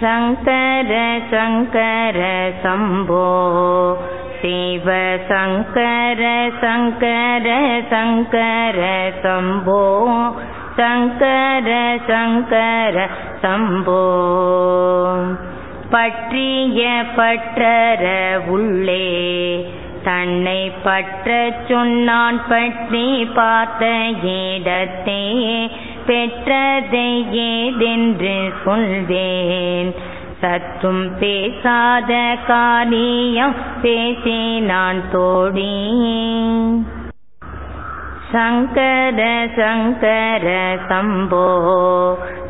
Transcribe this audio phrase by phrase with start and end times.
[0.00, 0.90] शङ्कर
[1.32, 2.18] शङ्कर
[2.62, 3.28] शम्भो
[4.40, 4.88] शिव
[5.30, 6.22] शङ्कर
[6.62, 7.48] शङ्कर
[7.92, 8.78] शङ्कर
[9.24, 9.82] शम्भो
[10.78, 11.70] शङ्कर
[12.10, 13.00] शङ्कर
[13.42, 14.04] शम्भो
[15.94, 16.84] பற்றிய
[17.16, 18.04] பற்றற
[18.54, 19.04] உள்ளே
[20.06, 23.06] தன்னை பற்றச் சொன்னான் பற்றி
[23.36, 23.90] பார்த்த
[24.54, 25.20] இடத்தே
[26.09, 27.09] பெற்றதை
[27.47, 29.91] ஏதென்று சொல்வேன்
[30.41, 32.11] சற்றும் பேசாத
[32.47, 35.75] காரியம் பேசே நான் தோழி
[38.31, 39.19] சங்கர
[39.55, 40.47] சங்கர
[40.89, 41.45] சம்போ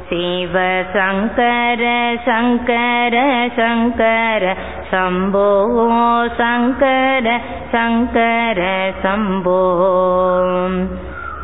[0.10, 1.84] சிவ சங்கர
[2.26, 3.16] சங்கர
[3.56, 4.56] சங்கர
[4.92, 5.48] சம்போ
[6.38, 7.40] சங்கர
[7.72, 8.62] சங்கர
[9.04, 9.62] சம்போ.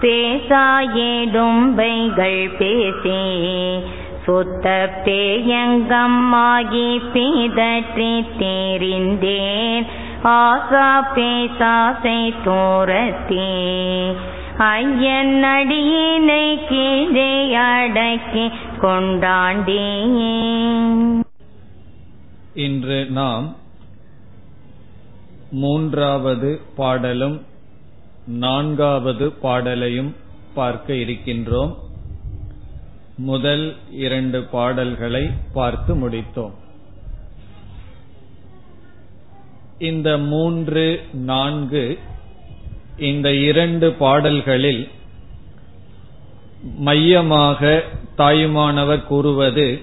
[0.01, 0.65] பேசா
[1.09, 3.21] ஏடும்பைகள் பேசே
[4.25, 4.65] சொத்த
[5.05, 9.85] பேயங்கம் ஆகி பீதற்றி தேரிந்தேன்.
[10.23, 13.49] ஆசா பேசாசை தோரத்தே
[14.69, 17.31] ஐயன் அடியினை கீழே
[17.63, 18.45] அடக்கி
[18.77, 19.85] கொண்டாண்டே
[22.65, 23.47] இன்று நாம்
[25.51, 27.37] மூன்றாவது பாடலும்
[28.27, 30.15] நான்காவது பாடலையும்
[30.53, 31.75] பார்க்க இருக்கின்றோம்.
[33.17, 36.53] முதல் இரண்டு பாடல்களை பார்த்து முடித்தோம்.
[39.79, 41.99] இந்த மூன்று நான்கு
[42.97, 44.89] இந்த இரண்டு பாடல்களில்
[46.61, 47.83] மையமாக
[48.17, 49.81] தாயுமானவர் கூறுவது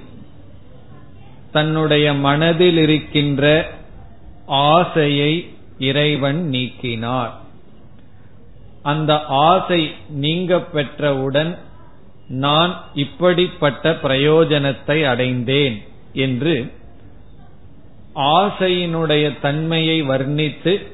[1.52, 3.70] தன்னுடைய மனதில் இருக்கின்ற
[4.46, 7.40] ஆசையை இறைவன் நீக்கினார்.
[8.82, 11.58] அந்த ஆசை நீங்க பெற்றவுடன்
[12.28, 16.72] நான் இப்படிப்பட்ட பிரயோஜனத்தை அடைந்தேன் என்று
[18.14, 20.90] ஆசையினுடைய தன்மையை வர்ணித்து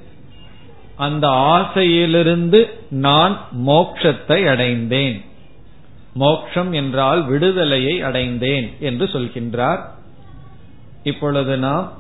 [0.97, 5.23] அந்த ஆசையிலிருந்து நான் மோக்ஷத்தை அடைந்தேன்.
[6.15, 9.83] மோக்ஷம் என்றால் விடுதலையை அடைந்தேன் என்று சொல்கின்றார்.
[11.03, 11.93] இப்பொழுது நாம்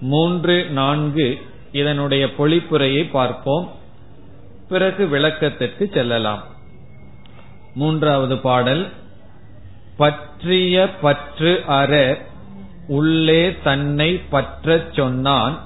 [0.00, 1.38] மூன்று நான்கு
[1.72, 3.66] இதனுடைய பொழிப்புரையை பார்ப்போம்.
[4.68, 6.42] பிறகு விளக்கத்திற்கு செல்லலாம்.
[7.74, 8.92] மூன்றாவது பாடல்.
[9.96, 12.18] பற்றிய பற்று அற
[12.86, 15.62] உள்ளே தன்னை பற்றச் சொன்னான்.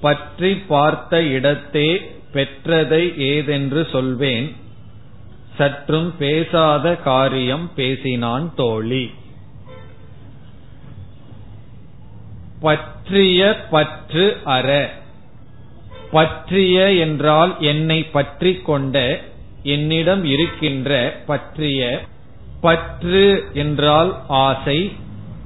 [0.00, 4.56] பற்றி பார்த்த இடத்தே பெற்றதை ஏதென்று சொல்வேன்.
[5.58, 9.10] சற்றும் பேசாத காரியம் பேசினான் தோழி.
[12.60, 14.98] பற்றிய பற்று அற
[16.10, 18.96] பற்றிய என்றால் என்னை பற்றி கொண்ட
[19.62, 20.90] என்னிடம் இருக்கின்ற
[21.26, 21.80] பற்றிய
[22.60, 24.78] பற்று என்றால் ஆசை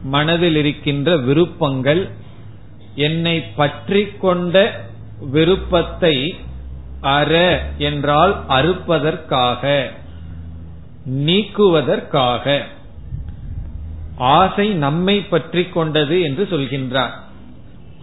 [0.03, 2.03] மனதில் இருக்கின்ற விருப்பங்கள்
[2.95, 4.57] என்னை பற்றி கொண்ட
[5.33, 6.17] விருப்பத்தை
[7.01, 7.33] அற
[7.79, 9.63] என்றால் அறுப்பதற்காக
[11.27, 12.45] நீக்குவதற்காக.
[14.37, 17.15] ஆசை நம்மை பற்றி கொண்டது என்று சொல்கின்றார்.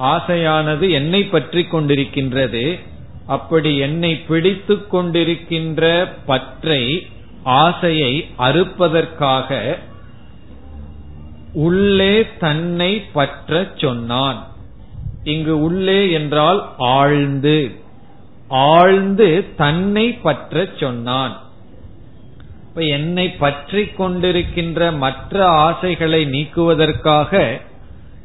[0.01, 2.65] ஆசையானது என்னை பற்றி கொண்டிருக்கின்றது.
[3.27, 5.83] அப்படி என்னை பிடித்து கொண்டிருக்கின்ற
[6.25, 6.83] பற்றை
[7.43, 9.59] ஆசையை அறுப்பதற்காக
[11.53, 14.39] உள்ளே தன்னை பற்ற சொன்னான்.
[15.23, 17.57] இங்கு உள்ளே என்றால் ஆழ்ந்து.
[18.47, 21.35] ஆழ்ந்து தன்னை பற்ற சொன்னான்.
[22.67, 25.35] இப்ப என்னை பற்றி கொண்டிருக்கின்ற மற்ற
[25.65, 27.41] ஆசைகளை நீக்குவதற்காக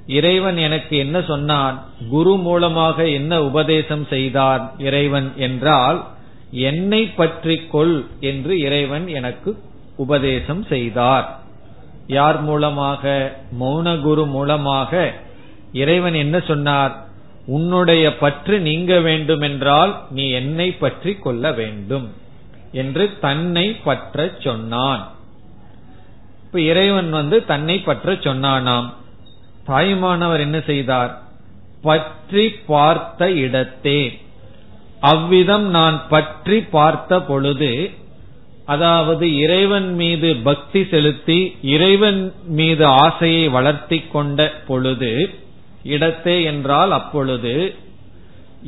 [0.07, 1.85] இறைவன் எனக்கு என்ன சொன்னான்?
[2.11, 6.07] குரு மூலமாக என்ன உபதேசம் செய்தார் இறைவன் என்றால்
[6.51, 9.63] என்னை பற்றி கொள் என்று இறைவன் எனக்கு
[9.97, 11.41] உபதேசம் செய்தார்.
[12.07, 13.37] யார் மூலமாக?
[13.61, 15.13] மௌன குரு மூலமாக.
[15.73, 17.05] இறைவன் என்ன சொன்னார்?
[17.47, 22.13] உன்னுடைய பற்று நீங்க வேண்டுமென்றால் நீ என்னை பற்றி கொள்ள வேண்டும்
[22.73, 25.13] என்று தன்னை பற்ற சொன்னான்.
[26.45, 28.93] இப்ப இறைவன் வந்து தன்னை பற்ற சொன்னானாம்.
[29.67, 31.13] தாயுமானவர் என்ன செய்தார்?
[31.83, 34.01] பற்றி பார்த்த இடத்தே.
[35.01, 37.73] அவ்விதம் நான் பற்றி பார்த்த பொழுது
[38.67, 41.39] அதாவது இறைவன் மீது பக்தி செலுத்தி
[41.75, 42.23] இறைவன்
[42.59, 45.11] மீது ஆசையை வளர்த்தி கொண்ட பொழுது
[45.83, 47.75] இடத்தே என்றால் அப்பொழுது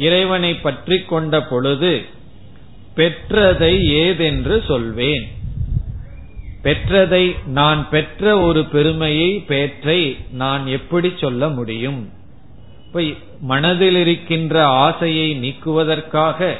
[0.06, 1.92] இறைவனை பற்றி கொண்ட பொழுது
[2.96, 3.74] பெற்றதை
[4.04, 5.26] ஏதென்று சொல்வேன்.
[6.62, 12.12] பெற்றதை நான் பெற்ற ஒரு பெருமையை பேற்றை நான் எப்படி சொல்ல முடியும்?
[12.86, 13.02] இப்ப
[13.40, 16.56] மனதில் இருக்கின்ற ஆசையை நீக்குவதற்காக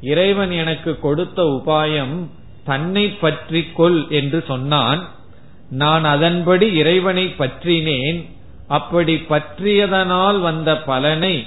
[0.00, 2.26] இறைவன் எனக்கு கொடுத்த உபாயம்
[2.64, 5.08] தன்னை பற்றி கொள் என்று சொன்னான்.
[5.70, 8.24] நான் அதன்படி இறைவனை பற்றினேன்.
[8.68, 11.46] அப்படி பற்றியதனால் வந்த பலனை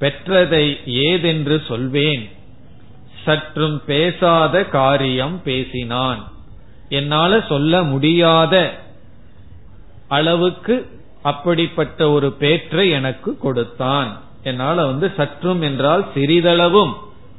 [0.00, 2.28] பெற்றதை ஏதென்று சொல்வேன்.
[3.24, 6.32] சற்றும் பேசாத காரியம் பேசினான்.
[6.88, 8.74] என்னால சொல்ல முடியாத
[10.08, 10.86] அளவுக்கு
[11.22, 14.20] அப்படிப்பட்ட ஒரு பேற்றை எனக்கு கொடுத்தான்.
[14.42, 16.92] என்னால வந்து சற்றும் என்றால் சிறிதளவும்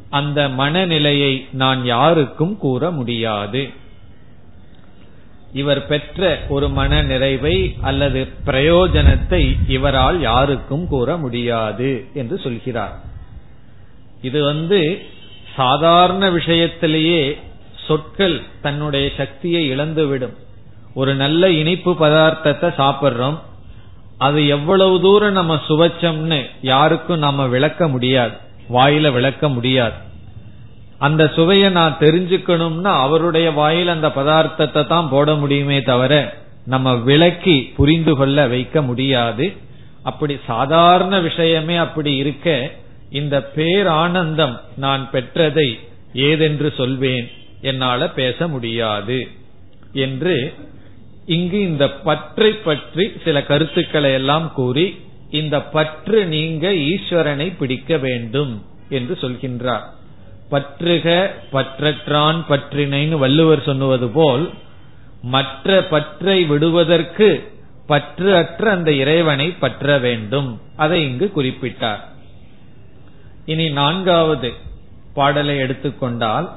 [0.10, 3.70] அந்த மனநிலையை நான் யாருக்கும் கூற முடியாது.
[5.54, 13.00] இவர் பெற்ற ஒரு மன நிறைவை அல்லது பிரயோஜனத்தை இவரால் யாருக்கும் கூற முடியாது என்று சொல்கிறார்.
[14.22, 15.02] இது வந்து
[15.56, 17.38] சாதாரண விஷயத்திலேயே
[17.90, 20.36] சொற்கள் தன்னுடைய சக்தியை இழந்துவிடும்.
[21.00, 23.38] ஒரு நல்ல இனிப்பு பதார்த்தத்தை சாப்பிட்றோம்
[24.28, 26.40] அது எவ்வளவு தூரம் நம்ம சுவைச்சோம்னு
[26.70, 28.36] யாருக்கும் நம்ம விளக்க முடியாது
[28.76, 29.98] வாயில விளக்க முடியாது.
[31.08, 36.14] அந்த சுவையை நான் தெரிஞ்சுக்கணும்னா அவருடைய வாயில் அந்த பதார்த்தத்தை தான் போட முடியுமே தவிர
[36.74, 39.46] நம்ம விளக்கி புரிந்து கொள்ள வைக்க முடியாது.
[40.10, 42.48] அப்படி சாதாரண விஷயமே அப்படி இருக்க
[43.20, 45.70] இந்த பேரானந்தம் நான் பெற்றதை
[46.28, 47.28] ஏதென்று சொல்வேன்.
[47.62, 49.28] என்னால பேச முடியாது
[49.94, 50.54] என்று
[51.26, 59.18] இங்கு இந்த பற்றை பற்றி சில கருத்துக்களை எல்லாம் கூறி இந்த பற்று நீங்க ஈஸ்வரனை பிடிக்க வேண்டும் என்று
[59.22, 59.84] சொல்கின்றார்.
[60.50, 64.50] பற்றுக பற்றற்றான் பற்றினைன்னு வள்ளுவர் சொன்னுவது போல்
[65.22, 67.52] மற்ற பற்றை விடுவதற்கு
[67.88, 70.62] பற்று அற்ற அந்த இறைவனை பற்ற வேண்டும்.
[70.76, 72.00] அதை இங்கு குறிப்பிட்டார்.
[73.46, 74.54] இனி நான்காவது
[75.14, 76.56] பாடலை எடுத்துக்கொண்டால்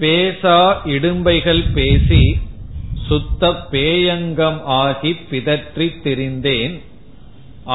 [0.00, 0.58] பேசா
[0.94, 2.24] இடும்பைகள் பேசி
[3.08, 6.74] சுத்த பேயங்கம் ஆகி பிதற்றி திரிந்தேன்.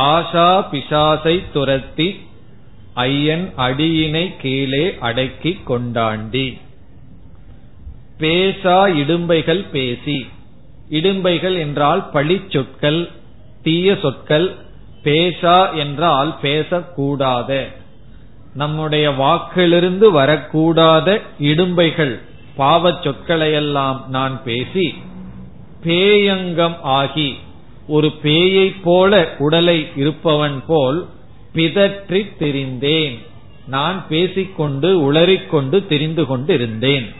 [0.09, 2.07] ஆஷா பிசாசை துரத்தி
[3.05, 6.47] ஐயன் அடியினை கீழே அடக்கி கொண்டாண்டி.
[8.19, 10.19] பேசா இடும்பைகள் பேசி
[10.89, 13.01] இடும்பைகள் என்றால் பழி சொற்கள்
[13.63, 14.47] தீய சொற்கள்
[15.03, 17.51] பேசா என்றால் பேசக்கூடாத.
[18.53, 22.21] நம்முடைய வாக்கிலிருந்து வரக்கூடாத இடும்பைகள்
[22.57, 24.93] பாவச் சொற்களையெல்லாம் நான் பேசி
[25.85, 27.37] பேயங்கம் ஆகி
[27.87, 31.07] ஒரு பேயைப் போல உடலை இருப்பவன் போல்
[31.55, 33.17] பிதற்றி திரிந்தேன்.
[33.67, 37.13] நான் பேசிக்கொண்டு உளறிக்கொண்டு தெரிந்து கொண்டு இருந்தேன்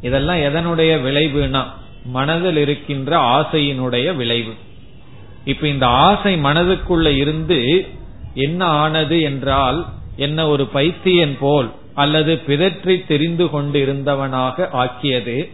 [0.00, 1.64] இதெல்லாம் எதனுடைய விளைவுனா
[2.04, 4.54] மனதில் இருக்கின்ற ஆசையினுடைய விளைவு.
[5.44, 7.86] இப்ப இந்த ஆசை மனதுக்குள்ள இருந்து
[8.34, 9.86] என்ன ஆனது என்றால்
[10.16, 15.50] என்ன ஒரு பைத்தியன் போல் அல்லது பிதற்றி தெரிந்து கொண்டு இருந்தவனாக ஆக்கியது.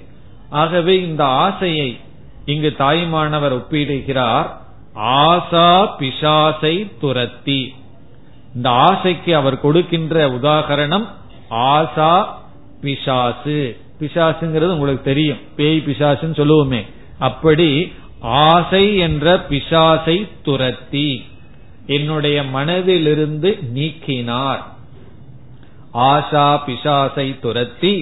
[0.50, 1.98] ஆகவே இந்த ஆசையை
[2.44, 4.46] இங்கு தாய்மானவர் ஒப்பிடுகிறார்.
[4.94, 7.74] ஆசா பிசாசை துரத்தி.
[8.54, 11.06] இந்த ஆசைக்கு அவர் கொடுக்கின்ற உதாகரணம்
[11.50, 12.26] ஆசா
[12.80, 13.76] பிசாசு.
[14.00, 15.38] பிசாசுங்கிறது உங்களுக்கு தெரியும்.
[15.56, 16.86] பேய் பிசாசுன்னு சொல்லுவோமே.
[17.18, 21.24] அப்படி ஆசை என்ற பிசாசை துரத்தி.
[21.96, 24.62] என்னுடைய மனதிலிருந்து நீக்கினார்.
[26.08, 27.94] ஆஷா பிசாசை துரத்தி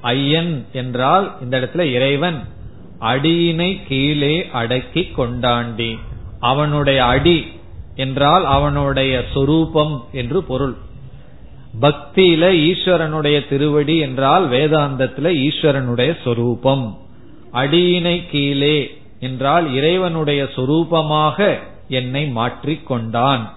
[0.00, 2.38] ஐயன் என்றால் இந்த இடத்துல இறைவன்
[3.00, 5.90] அடியினை கீழே அடக்கி கொண்டாண்டி.
[6.40, 7.38] அவனுடைய அடி
[7.96, 10.74] என்றால் அவனுடைய சொரூபம் என்று பொருள்.
[11.80, 16.84] பக்தியில ஈஸ்வரனுடைய திருவடி என்றால் வேதாந்தத்துல ஈஸ்வரனுடைய சொரூபம்.
[17.52, 18.78] அடியினை கீழே
[19.20, 21.38] என்றால் இறைவனுடைய சொரூபமாக
[21.88, 23.54] என்னை மாற்றிக் கொண்டான்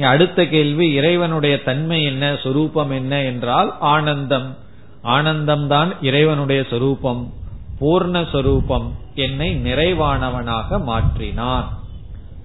[0.00, 4.56] அடுத்த கேள்வி இறைவனுடைய தன்மை என்ன சொரூபம் என்ன என்றால் ஆனந்தம்.
[5.04, 7.32] ஆனந்தம்தான் இறைவனுடைய சொரூபம்.
[7.80, 8.94] பூர்ண சொரூபம்.
[9.14, 11.64] என்னை நிறைவானவனாக மாற்றினான்.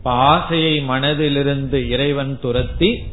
[0.04, 3.04] ஆசையை மனதிலிருந்து இறைவன் துரத்தி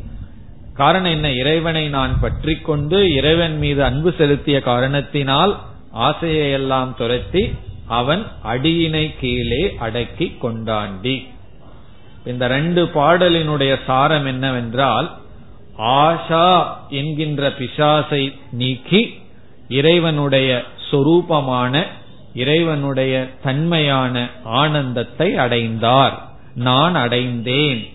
[0.75, 7.55] காரணம் என்ன இறைவனை நான் பற்றி கொண்டு இறைவன் மீது அன்பு செலுத்திய காரணத்தினால் ஆசையை எல்லாம் துரத்தி
[7.87, 11.29] அவன் அடியினை கீழே அடக்கி கொண்டாண்டி.
[12.25, 15.11] இந்த ரெண்டு பாடலினுடைய சாரம் என்னவென்றால்
[15.79, 19.15] ஆஷா என்கின்ற பிசாசை நீக்கி
[19.69, 21.87] இறைவனுடைய சொரூபமான
[22.35, 26.29] இறைவனுடைய தன்மையான ஆனந்தத்தை அடைந்தார்.
[26.55, 27.89] நான் அடைந்தேன்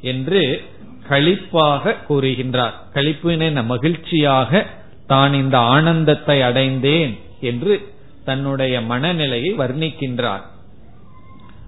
[0.00, 0.62] என்று
[1.08, 2.72] களிப்பாக கூறுகின்றார்.
[2.94, 4.66] களிப்பினை மகிழ்ச்சியாக
[5.06, 7.92] தான் இந்த ஆனந்தத்தை அடைந்தேன் என்று
[8.24, 10.42] தன்னுடைய மனநிலையை வர்ணிக்கின்றார்.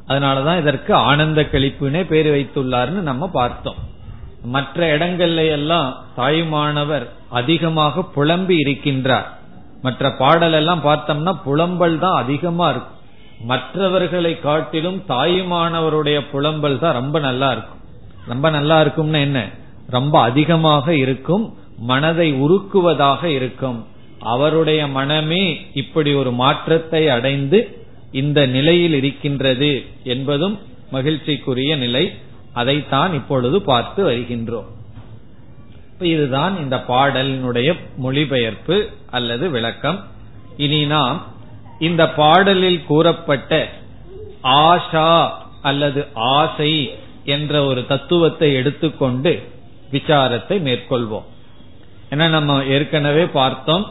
[0.09, 3.75] அதனாலதான் இதற்கு ஆனந்த கழிப்புனே பேர் வைத்துள்ளார்னு நம்ம பார்த்தோம்.
[4.45, 9.27] மற்ற இடங்கள்ல எல்லாம் தாயுமானவர் அதிகமாக புலம்பி இருக்கின்றார்.
[9.83, 13.01] மற்ற பாடல் எல்லாம் பார்த்தோம்னா புலம்பல் தான் அதிகமா இருக்கும்.
[13.45, 17.81] மற்றவர்களை காட்டிலும் தாயுமானவருடைய புலம்பல் தான் ரொம்ப நல்லா இருக்கும்.
[18.27, 19.49] ரொம்ப நல்லா இருக்கும்னு என்ன?
[19.87, 23.87] ரொம்ப அதிகமாக இருக்கும் மனதை உருக்குவதாக இருக்கும்.
[24.21, 27.82] அவருடைய மனமே இப்படி ஒரு மாற்றத்தை அடைந்து
[28.13, 30.61] இந்த நிலையில் இருக்கின்றது என்பதும்
[30.93, 32.15] மகிழ்ச்சிக்குரிய நிலை.
[32.53, 34.71] அதைத்தான் இப்பொழுது பார்த்து வருகின்றோம்.
[35.99, 40.05] இதுதான் இந்த பாடலினுடைய மொழிபெயர்ப்பு அல்லது விளக்கம்.
[40.57, 41.27] இனி நாம்
[41.79, 43.69] இந்த பாடலில் கூறப்பட்ட
[44.43, 45.31] ஆஷா
[45.63, 46.91] அல்லது ஆசை
[47.25, 49.43] என்ற ஒரு தத்துவத்தை எடுத்துக்கொண்டு
[49.93, 51.25] விசாரத்தை மேற்கொள்வோம்.
[52.11, 53.91] ஏன்னா நம்ம ஏற்கனவே பார்த்தோம்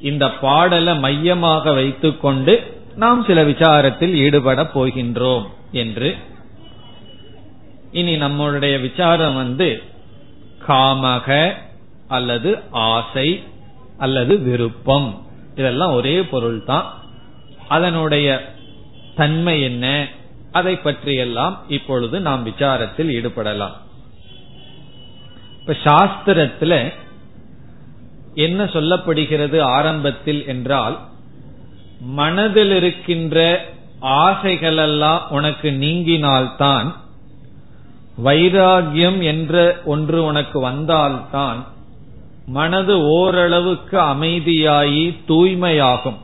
[0.00, 6.16] இந்த பாடலை மையமாக வைத்துக்கொண்டு நாம் சில விசாரத்தில் ஈடுபட போகின்றோம் என்று.
[7.92, 9.82] இனி நம்மளுடைய விசாரம் வந்து
[10.68, 11.52] காமக
[12.08, 13.42] அல்லது ஆசை
[13.98, 15.08] அல்லது விருப்பம்.
[15.56, 16.86] இதெல்லாம் ஒரே பொருள் தான்
[17.68, 18.54] அதனுடைய
[19.16, 20.08] தன்மை என்ன?
[20.52, 23.76] அதை பற்றியெல்லாம் இப்பொழுது நாம் விசாரத்தில் ஈடுபடலாம்.
[25.60, 26.92] இப்ப சாஸ்திரத்துல
[28.34, 30.96] என்ன சொல்லப்படுகிறது ஆரம்பத்தில் என்றால்
[32.00, 33.64] மனதில் இருக்கின்ற
[34.02, 36.92] ஆசைகளெல்லாம் உனக்கு நீங்கினால்தான்
[38.24, 41.66] வைராகியம் என்ற ஒன்று உனக்கு வந்தால்தான்
[42.46, 46.16] மனது ஓரளவுக்கு அமைதியாகி தூய்மையாகும்.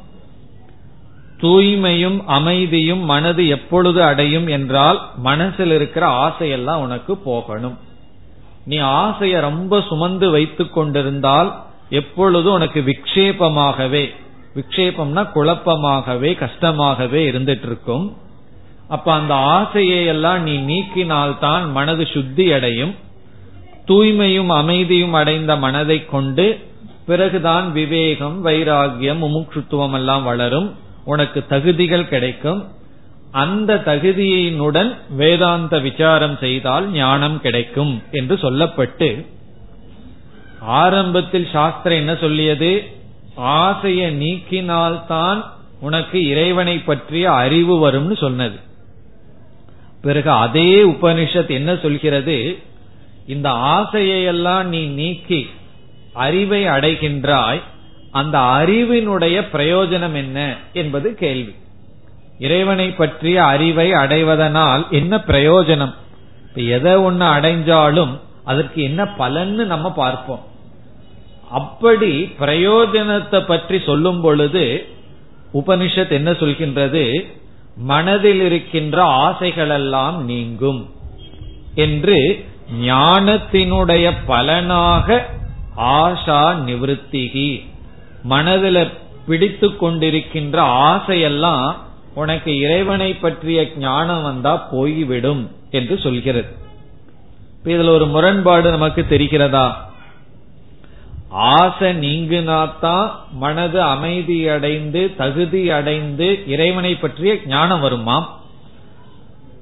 [1.40, 7.78] தூய்மையும் அமைதியும் மனது எப்பொழுது அடையும் என்றால் மனசில் இருக்கிற ஆசையெல்லாம் உனக்கு போகணும்.
[8.66, 14.14] நீ ஆசைய ரொம்ப சுமந்து வைத்துக் கொண்டிருந்தால் எப்பொழுது உனக்கு விக்ஷேபமாகவே
[14.54, 18.16] விக்ஷேபம்னா குழப்பமாகவே கஷ்டமாகவே இருந்துட்டு இருக்கும்
[18.88, 22.94] அப்ப அந்த ஆசையை எல்லாம் நீ நீக்கினால்தான் மனது சுத்தி அடையும்.
[23.86, 26.66] தூய்மையும் அமைதியும் அடைந்த மனதை கொண்டு
[27.06, 30.74] பிறகுதான் விவேகம் வைராகியம் முமுட்சுத்துவம் எல்லாம் வளரும்.
[31.04, 32.68] உனக்கு தகுதிகள் கிடைக்கும்.
[33.30, 39.26] அந்த தகுதியினுடன் வேதாந்த விசாரம் செய்தால் ஞானம் கிடைக்கும் என்று சொல்லப்பட்டு
[40.60, 43.02] ஆரம்பத்தில் சாஸ்திரம் என்ன சொல்லியது?
[43.34, 45.44] ஆசையை நீக்கினால்தான்
[45.80, 48.58] உனக்கு இறைவனை பற்றிய அறிவு வரும்னு சொன்னது.
[50.02, 52.58] பிறகு அதே உபனிஷத் என்ன சொல்கிறது?
[53.26, 55.50] இந்த ஆசையெல்லாம் நீ நீக்கி
[56.12, 57.60] அறிவை அடைகின்றாய்
[58.10, 61.54] அந்த அறிவினுடைய பிரயோஜனம் என்ன என்பது கேள்வி.
[62.38, 65.94] இறைவனை பற்றிய அறிவை அடைவதனால் என்ன பிரயோஜனம்?
[66.54, 70.52] எதை ஒன்னு அடைஞ்சாலும் அதற்கு என்ன பலன்னு நம்ம பார்ப்போம்.
[71.60, 74.64] அப்படி பிரயோஜனத்தை பற்றி சொல்லும் பொழுது
[75.60, 77.04] உபனிஷத் என்ன சொல்கின்றது?
[77.90, 78.96] மனதில் இருக்கின்ற
[79.26, 80.80] ஆசைகளெல்லாம் நீங்கும்
[81.84, 82.18] என்று
[82.80, 85.16] ஞானத்தினுடைய பலனாக
[85.98, 87.48] ஆஷா நிவத்திகி
[88.32, 88.82] மனதில்
[89.26, 90.56] பிடித்து கொண்டிருக்கின்ற
[90.90, 91.66] ஆசையெல்லாம்
[92.14, 96.50] உனக்கு இறைவனை பற்றிய ஞானம் வந்தா போய்விடும் என்று சொல்கிறது.
[97.64, 99.66] இதுல ஒரு முரண்பாடு நமக்கு தெரிகிறதா?
[101.34, 108.24] ஆசை நீங்கினாத்தான் மனது அமைதி அடைந்து தகுதி அடைந்து இறைவனை பற்றிய ஞானம் வருமாம்.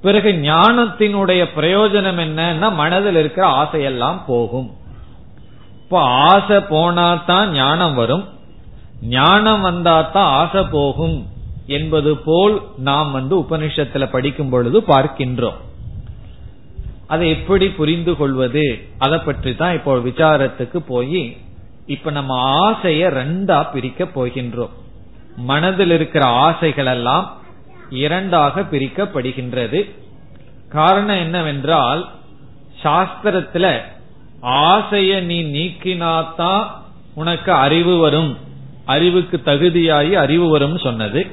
[0.01, 4.71] பிறகு ஞானத்தினுடைய பிரயோஜனம் என்னன்னா மனதில் இருக்கிற ஆசையெல்லாம் போகும்.
[5.81, 8.25] இப்போ ஆசை போனாதான் ஞானம் வரும்.
[9.01, 11.27] ஞானம் வந்தாதான் ஆசை போகும்
[11.67, 15.59] என்பது போல் நாம் வந்து உபனிஷத்துல படிக்கும் பொழுது பார்க்கின்றோம்.
[17.07, 18.87] அதை எப்படி புரிந்து கொள்வது?
[18.97, 21.37] அதை பற்றி தான் இப்போ விசாரத்துக்கு போய்
[21.85, 24.69] இப்ப நம்ம ஆசைய ரெண்டா பிரிக்க போகின்றோம்.
[25.35, 27.37] மனதில் இருக்கிற ஆசைகள் எல்லாம்
[27.89, 29.91] இரண்டாக பிரிக்கப்படுகின்றது.
[30.69, 32.09] காரணம் என்னவென்றால்
[32.83, 33.81] சாஸ்திரத்துல
[34.41, 36.67] ஆசைய நீ நீக்கினாத்தான்
[37.13, 38.37] உனக்கு அறிவு வரும்.
[38.85, 41.27] அறிவுக்கு தகுதியாகி அறிவு வரும் சொன்னது.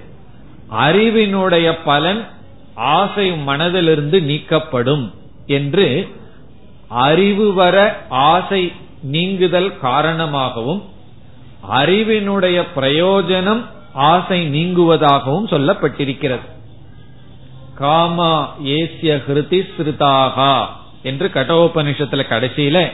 [0.79, 2.27] அறிவினுடைய பலன்
[2.75, 5.11] ஆசை மனதிலிருந்து நீக்கப்படும்
[5.47, 6.09] என்று
[6.89, 10.83] அறிவு வர ஆசை நீங்குதல் காரணமாகவும்
[11.71, 16.47] அறிவினுடைய பிரயோஜனம் ஆசை நீங்குவதாகவும் சொல்லப்பட்டிருக்கிறது.
[17.75, 20.67] காமா ஏசிய ஹிருதி ஸ்ருதாகா
[21.03, 22.91] என்று கட்டோபனிஷத்துல கடைசியில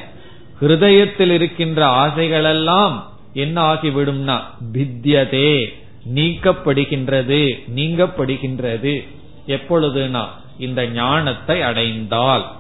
[0.61, 4.41] ஹிருதயத்தில் இருக்கின்ற ஆசைகளெல்லாம் என்ன ஆகிவிடும்னா
[4.73, 5.67] பித்தியதே
[6.15, 9.07] நீக்கப்படுகின்றது நீங்கப்படுகின்றது.
[9.47, 10.25] எப்பொழுதுனா
[10.59, 12.53] இந்த ஞானத்தை அடைந்தால்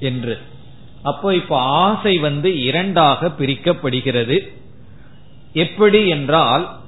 [0.00, 0.38] என்று.
[1.02, 4.38] அப்போ இப்ப ஆசை வந்து இரண்டாக பிரிக்கப்படுகிறது.
[5.52, 6.78] எப்படி என்றால்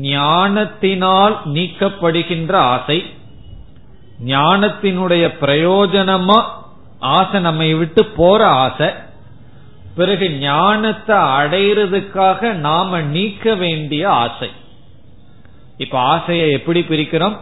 [0.00, 3.04] ஞானத்தினால் நீக்கப்படுகின்ற ஆசை
[4.24, 6.40] ஞானத்தினுடைய பிரயோஜனமா
[6.98, 8.88] ஆசை நம்மை விட்டு போற ஆசை
[9.94, 14.50] பிறகு ஞானத்தை அடையிறதுக்காக நாம நீக்க வேண்டிய ஆசை.
[15.76, 17.36] இப்ப ஆசையை எப்படி பிரிக்கிறோம்?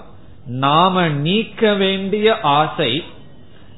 [0.46, 3.04] நாம நீக்க வேண்டிய ஆசை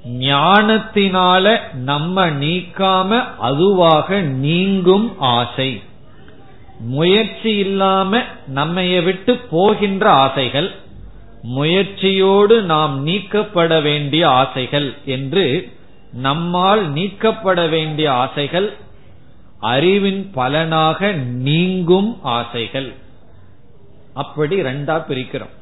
[0.05, 5.83] ஞானத்தினால நம்ம நீக்காம அதுவாக நீங்கும் ஆசை.
[6.79, 8.23] முயற்சி இல்லாம
[8.55, 10.75] நம்மைய விட்டு போகின்ற ஆசைகள்
[11.43, 15.69] முயற்சியோடு நாம் நீக்கப்பட வேண்டிய ஆசைகள் என்று
[16.13, 18.77] நம்மால் நீக்கப்பட வேண்டிய ஆசைகள்
[19.61, 22.93] அறிவின் பலனாக நீங்கும் ஆசைகள்.
[24.15, 25.55] அப்படி ரெண்டா பிரிக்கிறோம்.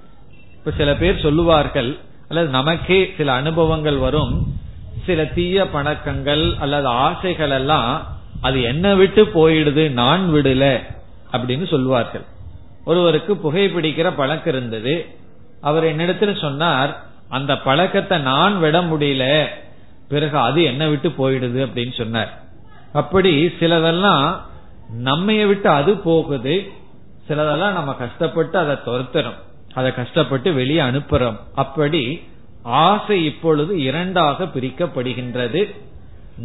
[0.52, 4.46] இப்ப சில பேர் சொல்லுவார்கள் அல்லது நமக்கே சில அனுபவங்கள் வரும்.
[5.06, 7.92] சில தீய பணக்கங்கள் அல்லது ஆசைகள் எல்லாம்
[8.40, 10.64] அது என்ன விட்டு போயிடுது நான் விடல
[11.32, 12.24] அப்படின்னு சொல்லுவார்கள்
[12.84, 14.94] ஒருவருக்கு புகைப்பிடிக்கிற பழக்கம் இருந்தது.
[15.60, 16.92] அவர் என்னிடத்துல சொன்னார்
[17.28, 19.24] அந்த பழக்கத்தை நான் விட முடியல
[20.08, 22.30] பிறகு அது என்ன விட்டு போயிடுது அப்படின்னு சொன்னார்.
[22.92, 24.26] அப்படி சிலதெல்லாம்
[25.04, 26.54] நம்மைய விட்டு அது போகுது
[27.28, 29.38] சிலதெல்லாம் நம்ம கஷ்டப்பட்டு அதை துரத்துறோம்
[29.78, 31.38] அதை கஷ்டப்பட்டு வெளியே அனுப்புறோம்.
[31.54, 32.02] அப்படி
[32.86, 35.62] ஆசை இப்பொழுது இரண்டாக பிரிக்கப்படுகின்றது.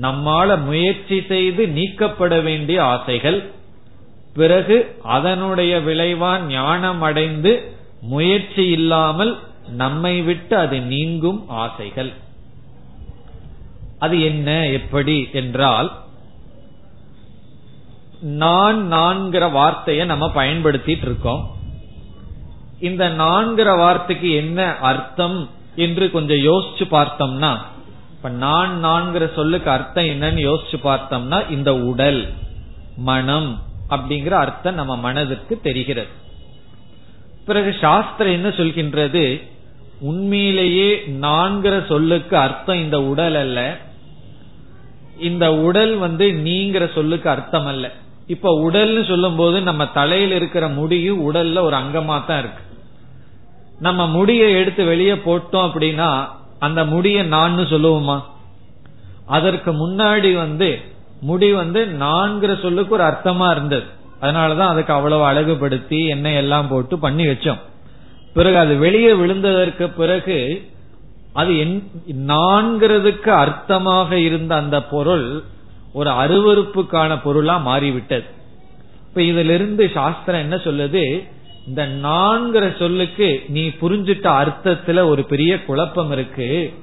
[0.02, 3.40] நம்மால முயற்சி செய்து நீக்கப்பட வேண்டிய ஆசைகள்
[4.34, 4.78] பிறகு
[5.16, 7.52] அதனுடைய விளைவா ஞானம் அடைந்து
[8.02, 9.34] முயற்சி இல்லாமல்
[9.78, 12.12] நம்மை விட்டு அது நீங்கும் ஆசைகள்.
[14.00, 15.90] அது என்ன எப்படி என்றால்
[18.22, 21.44] நான் நான்கிற வார்த்தையை நம்ம பயன்படுத்திட்டு இருக்கோம்.
[22.84, 27.52] இந்த நான்கிற வார்த்தைக்கு என்ன அர்த்தம் என்று கொஞ்சம் யோசிச்சு பார்த்தோம்னா
[28.16, 32.22] இப்ப நான் நான்கிற சொல்லுக்கு அர்த்தம் என்னன்னு யோசிச்சு பார்த்தோம்னா இந்த உடல்
[32.98, 36.12] மனம் அப்படிங்கிற அர்த்தம் நம்ம மனதிற்கு தெரிகிறது.
[37.46, 39.24] பிறகு சாஸ்திரம் என்ன சொல்கின்றது?
[40.00, 40.90] உண்மையிலேயே
[41.22, 43.78] நான்கிற சொல்லுக்கு அர்த்தம் இந்த உடல் அல்ல.
[45.20, 47.92] இந்த உடல் வந்து நீங்கிற சொல்லுக்கு அர்த்தம் அல்ல.
[48.28, 52.62] இப்ப உடல்னு சொல்லும் போது நம்ம தலையில் இருக்கிற முடியும் உடல்ல ஒரு அங்கமா தான் இருக்கு.
[53.86, 56.10] நம்ம முடியை எடுத்து வெளியே போட்டோம் அப்படின்னா
[56.60, 58.18] அந்த முடிய நான்னு சொல்லுவோமா?
[59.38, 60.70] அதற்கு முன்னாடி வந்து
[61.22, 63.86] முடி வந்து நான்கிற சொல்லுக்கு ஒரு அர்த்தமா இருந்தது.
[64.22, 67.62] அதனாலதான் அதுக்கு அவ்வளவு அழகுபடுத்தி எண்ணெய் எல்லாம் போட்டு பண்ணி வச்சோம்.
[68.34, 70.38] பிறகு அது வெளியே விழுந்ததற்கு பிறகு
[71.34, 71.52] அது
[72.32, 75.28] நான்கிறதுக்கு அர்த்தமாக இருந்த அந்த பொருள்
[75.94, 78.28] ஒரு அருவறுப்புக்கான பொருளா மாறிவிட்டது.
[79.08, 81.04] இப்ப இதிலிருந்து சாஸ்திரம் என்ன சொல்லுது?
[81.68, 86.74] இந்த நான்கிற சொல்லுக்கு நீ புரிஞ்சிட்ட அர்த்தத்துல ஒரு பெரிய குழப்பம் இருக்கு.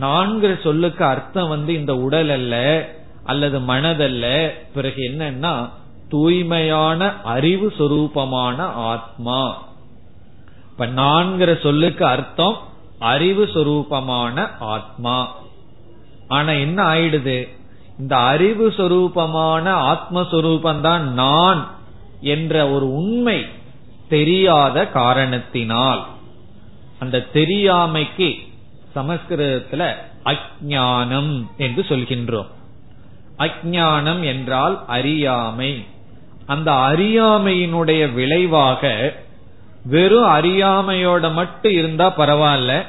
[0.00, 2.88] நான்கிற சொல்லுக்கு அர்த்தம் வந்து இந்த உடல் அல்ல
[3.24, 4.50] அல்லது மனதல்ல.
[4.74, 5.68] பிறகு என்னன்னா
[6.08, 9.62] தூய்மையான அறிவு சொரூபமான ஆத்மா.
[10.70, 12.56] இப்ப நான்கிற சொல்லுக்கு அர்த்தம்
[12.98, 15.36] அறிவு சொரூபமான ஆத்மா.
[16.28, 17.48] ஆனா என்ன ஆயிடுது?
[17.98, 21.70] இந்த அறிவு சொரூபமான ஆத்மஸ்வரூபந்தான் நான்
[22.20, 23.44] என்ற ஒரு உண்மை
[24.10, 26.06] தெரியாத காரணத்தினால்
[26.98, 28.48] அந்த தெரியாமைக்கு
[28.96, 29.94] சமஸ்கிருதத்துல
[30.24, 32.46] அஜானம் என்று சொல்கின்றோம்.
[33.38, 35.84] அஜானம் என்றால் அறியாமை.
[36.46, 39.12] அந்த அறியாமையினுடைய விளைவாக
[39.84, 42.82] வெறும் அறியாமையோட மட்டும் இருந்தா பரவாயில்ல.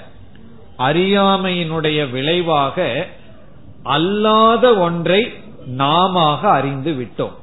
[0.77, 3.07] அறியாமையினுடைய விளைவாக
[3.83, 5.33] அல்லாத ஒன்றை
[5.65, 7.35] நாம அறிந்து விட்டோம்.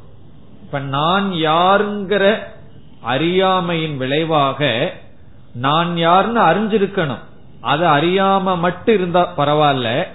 [0.62, 2.38] இப்ப நான் யாருங்கிற
[3.01, 4.93] அறியாமையின் விளைவாக
[5.55, 7.19] நான் யாருன்னு அறிஞ்சிருக்கணும்.
[7.61, 10.09] அது அறியாம மட்டும் இருந்தா பரவாயில்ல.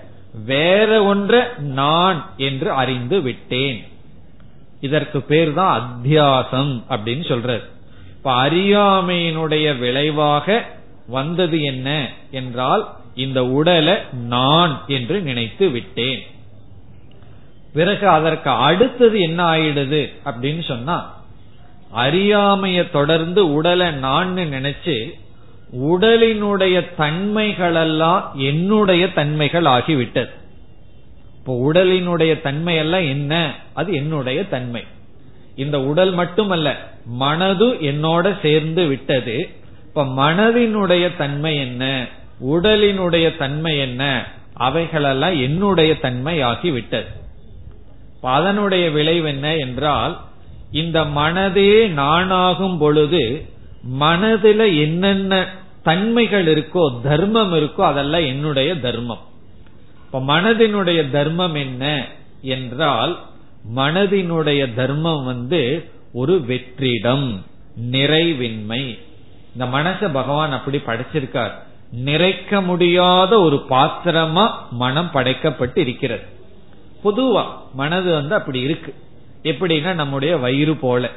[0.45, 3.87] வேற ஒன்ற நான் என்று அறிந்து விட்டேன்.
[4.81, 7.63] இதற்கு பேர் தான் அத்தியாசம் அப்படின்னு சொல்றது
[8.07, 10.65] இப்ப அறியாமையினுடைய விளைவாக
[11.07, 16.21] வந்தது என்ன என்றால் இந்த உடலை நான் என்று நினைத்து விட்டேன்.
[17.73, 21.22] பிறகு அதற்கு அடுத்தது என்ன ஆயிடுது அப்படின்னு சொன்னா
[21.95, 25.09] அறியாமைய தொடர்ந்து உடலை நான் நினைச்சு
[25.81, 30.29] உடலினுடைய தன்மைகளெல்லாம் என்னுடைய தன்மைகள் ஆகிவிட்டது.
[31.37, 33.53] இப்போ உடலினுடைய தன்மை எல்லாம் என்ன?
[33.73, 34.83] அது என்னுடைய தன்மை.
[35.55, 39.49] இந்த உடல் மட்டுமல்ல மனது என்னோட சேர்ந்து விட்டது.
[39.87, 42.07] இப்ப மனதினுடைய தன்மை என்ன?
[42.47, 44.27] உடலினுடைய தன்மை என்ன?
[44.53, 47.05] அவைகளெல்லாம் என்னுடைய தன்மை ஆகிவிட்டது
[48.21, 50.21] அதனுடைய விளைவு என்ன என்றால்
[50.73, 53.23] இந்த மனதே நானாகும் பொழுது
[53.99, 55.47] மனதுல என்னென்ன
[55.83, 59.23] தன்மைகள் இருக்கோ தர்மம் இருக்கோ அதெல்லாம் என்னுடைய தர்மம்.
[60.05, 62.07] இப்ப மனதினுடைய தர்மம் என்ன
[62.41, 63.13] என்றால்
[63.75, 65.61] மனதினுடைய தர்மம் வந்து
[66.13, 67.27] ஒரு வெற்றிடம்
[67.91, 68.83] நிறைவின்மை.
[69.53, 71.53] இந்த மனச பகவான் அப்படி படைச்சிருக்கார்.
[72.05, 76.25] நிறைக்க முடியாத ஒரு பாத்திரமா மனம் படைக்கப்பட்டு இருக்கிறது.
[77.03, 78.93] பொதுவா மனது வந்து அப்படி இருக்கு.
[79.43, 81.09] எப்படின்னா நம்முடைய வயிறு போல.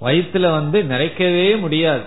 [0.00, 2.02] வயிற்றுல வந்து நிறைக்கவே முடியாது.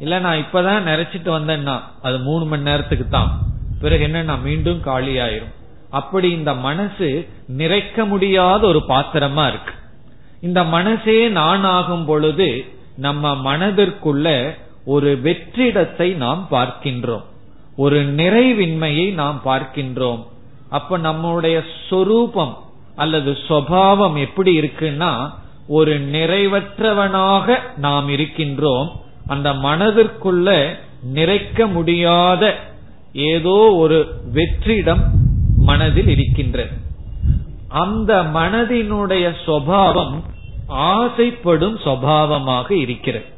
[0.00, 3.38] இல்ல நான் இப்பதான் நிறைச்சிட்டு வந்தேன்னா அது மூணு மணி நேரத்துக்கு தான்
[3.80, 5.56] பிறகு என்ன மீண்டும் காலி ஆயிரும்
[5.90, 9.72] அப்படி இந்த மனசு நிறைக்க முடியாத ஒரு பாத்திரமா இருக்கு.
[10.40, 12.64] இந்த மனசே நான் ஆகும் பொழுது
[12.96, 17.24] நம்ம மனதிற்குள்ள ஒரு வெற்றிடத்தை நாம் பார்க்கின்றோம்.
[17.76, 20.26] ஒரு நிறைவின்மையை நாம் பார்க்கின்றோம்.
[20.68, 22.67] அப்ப நம்முடைய சொரூபம்
[22.98, 25.12] அல்லது சுவாவம் எப்படி இருக்குன்னா
[25.68, 28.88] ஒரு நிறைவற்றவனாக நாம் இருக்கின்றோம்.
[29.26, 30.48] அந்த மனதிற்குள்ள
[31.14, 32.42] நிறைக்க முடியாத
[33.12, 33.98] ஏதோ ஒரு
[34.34, 35.02] வெற்றிடம்
[35.56, 36.74] மனதில் இருக்கின்றது.
[37.68, 40.16] அந்த மனதினுடைய சுவாவம்
[40.66, 43.28] ஆசைப்படும் சுவாவமாக இருக்கிறது.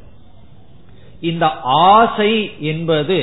[1.21, 3.19] இந்த ஆசை என்பது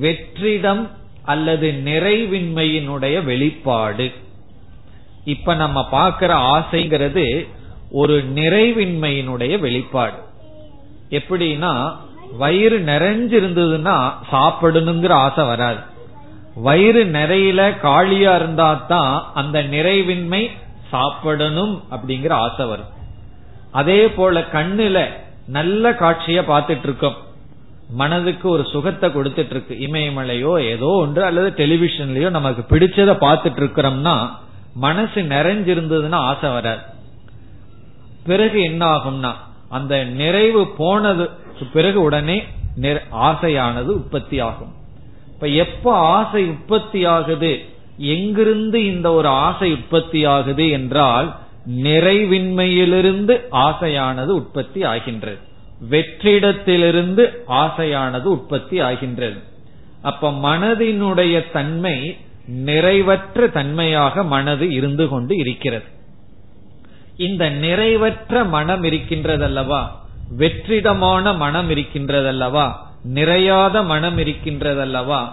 [0.00, 0.82] வெற்றிடம்
[1.24, 4.08] அல்லது நிறைவின்மையினுடைய வெளிப்பாடு.
[5.24, 7.46] இப்ப நம்ம பார்க்கிற ஆசைங்கிறது
[7.90, 10.14] ஒரு நிறைவின்மையினுடைய வெளிப்பாடு.
[11.10, 11.92] எப்படின்னா
[12.38, 15.78] வயிறு நிறைஞ்சிருந்ததுன்னா சாப்பிடணுங்கிற ஆசை வராது.
[16.54, 20.50] வயிறு நிறையில காலியா இருந்தா தான் அந்த நிறைவின்மை
[20.90, 22.90] சாப்பிடணும் அப்படிங்கிற ஆசை வரும்.
[23.72, 25.06] அதே போல கண்ணுல
[25.46, 27.16] நல்ல காட்சிய பார்த்துட்டு இருக்கோம்
[27.96, 34.30] மனதுக்கு ஒரு சுகத்தை கொடுத்துட்டு இருக்கு இமயமலையோ ஏதோ ஒன்று அல்லது டெலிவிஷன்லயோ நமக்கு பிடிச்சத பார்த்துட்டு இருக்கிறோம்னா
[34.74, 36.80] மனசு நிறைஞ்சிருந்ததுன்னா ஆசை வராது.
[38.26, 39.32] பிறகு என்ன ஆகும்னா
[39.68, 41.30] அந்த நிறைவு போனது
[41.72, 42.44] பிறகு உடனே
[43.12, 44.72] ஆசையானது உற்பத்தி ஆகும்
[45.34, 47.64] இப்ப எப்ப ஆசை உற்பத்தி ஆகுது
[47.98, 51.36] எங்கிருந்து இந்த ஒரு ஆசை உற்பத்தி ஆகுது என்றால்
[51.70, 55.38] நிறைவின்மையிலிருந்து ஆசையானது உற்பத்தி ஆகின்றது.
[55.90, 59.42] வெற்றிடத்திலிருந்து ஆசையானது உற்பத்தி ஆகின்றது.
[60.02, 62.16] அப்ப மனதினுடைய தன்மை
[62.50, 65.84] நிறைவற்ற தன்மையாக மனது இருந்து கொண்டு இருக்கிறது.
[67.16, 69.86] இந்த நிறைவற்ற மனம் இருக்கின்றதல்லவா?
[70.38, 72.72] வெற்றிடமான மனம் இருக்கின்றதல்லவா?
[73.14, 75.28] நிறையாத மனம் இருக்கின்றதல்லவா?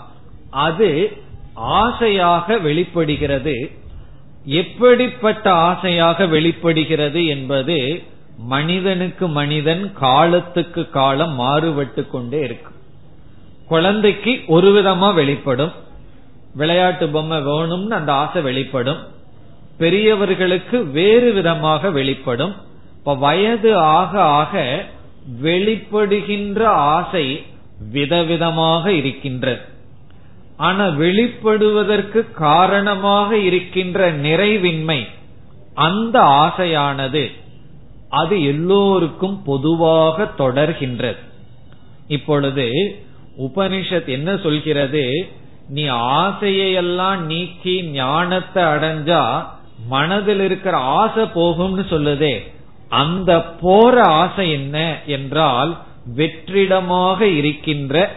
[0.49, 1.17] அது
[1.53, 3.71] ஆசையாக வெளிப்படுகிறது.
[4.45, 8.03] எப்படிப்பட்ட ஆசையாக வெளிப்படுகிறது என்பது
[8.37, 12.73] மனிதனுக்கு மனிதன் காலத்துக்கு காலம் மாறுபட்டு கொண்டே இருக்கும்.
[13.67, 15.71] குழந்தைக்கு ஒரு விதமா வெளிப்படும்.
[16.57, 18.97] விளையாட்டு பொம்மை வேணும்னு அந்த ஆசை வெளிப்படும்.
[19.77, 22.55] பெரியவர்களுக்கு வேறு விதமாக வெளிப்படும்.
[22.97, 24.85] இப்ப வயது ஆக ஆக
[25.41, 27.45] வெளிப்படுகின்ற ஆசை
[27.93, 29.61] விதவிதமாக இருக்கின்றது.
[30.57, 35.07] ஆனா வெளிப்படுவதற்கு காரணமாக இருக்கின்ற நிறைவின்மை
[35.73, 37.31] அந்த ஆசையானது
[38.09, 41.17] அது எல்லோருக்கும் பொதுவாக தொடர்கின்றது.
[42.07, 42.65] இப்பொழுது
[43.37, 45.27] உபனிஷத் என்ன சொல்கிறது?
[45.67, 49.47] நீ ஆசையெல்லாம் நீக்கி ஞானத்தை அடைஞ்சா
[49.87, 52.51] மனதில் இருக்கிற ஆசை போகும்னு சொல்லுதே.
[52.89, 55.77] அந்த போற ஆசை என்ன என்றால்
[56.15, 58.11] வெற்றிடமாக இருக்கின்ற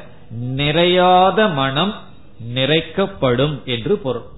[0.57, 1.95] நிறையாத மனம்
[2.55, 4.29] நிறைக்கப்படும் என்று பொருள்.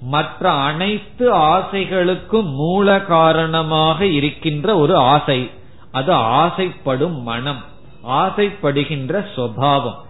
[0.00, 5.50] மற்ற அனைத்து ஆசைகளுக்கும் மூல காரணமாக இருக்கின்ற ஒரு ஆசை.
[5.92, 7.64] அது ஆசைப்படும் மனம்
[8.08, 10.06] ஆசைப்படுகின்ற சுவாவம்.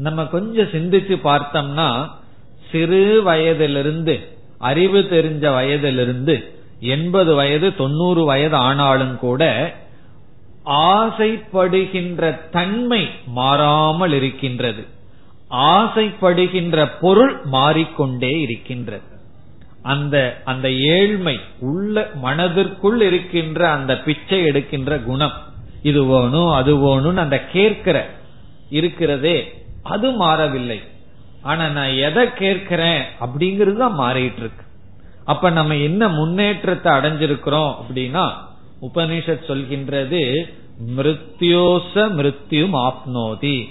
[0.00, 1.88] நம்ம கொஞ்சம் சிந்திச்சு பார்த்தோம்னா
[2.70, 4.14] சிறு வயதிலிருந்து
[4.58, 6.34] அறிவு தெரிஞ்ச வயதிலிருந்து
[6.80, 9.42] எண்பது வயது தொண்ணூறு வயது ஆனாலும் கூட
[10.94, 14.82] ஆசைப்படுகின்ற தன்மை மாறாமல் இருக்கின்றது.
[15.50, 19.06] ஆசைப்படுகின்ற பொருள் மாறிக்கொண்டே இருக்கின்றது.
[19.82, 25.36] அந்த அந்த ஏழ்மை உள்ள மனதிற்குள் இருக்கின்ற அந்த பிச்சை எடுக்கின்ற குணம்
[25.82, 27.96] இது வேணும் அது வேணும்னு அந்த கேட்கிற
[28.70, 29.36] இருக்கிறதே
[29.82, 30.82] அது மாறவில்லை.
[31.42, 34.64] ஆனா நான் எதை கேட்கிறேன் அப்படிங்கிறது தான் மாறிட்டு இருக்கு
[35.24, 38.32] அப்ப நம்ம என்ன முன்னேற்றத்தை அடைஞ்சிருக்கிறோம் அப்படின்னா
[38.80, 40.50] உபனிஷத் சொல்கின்றது
[40.96, 43.68] மிருத்யோச மிருத்யும் ஆப்னோதி.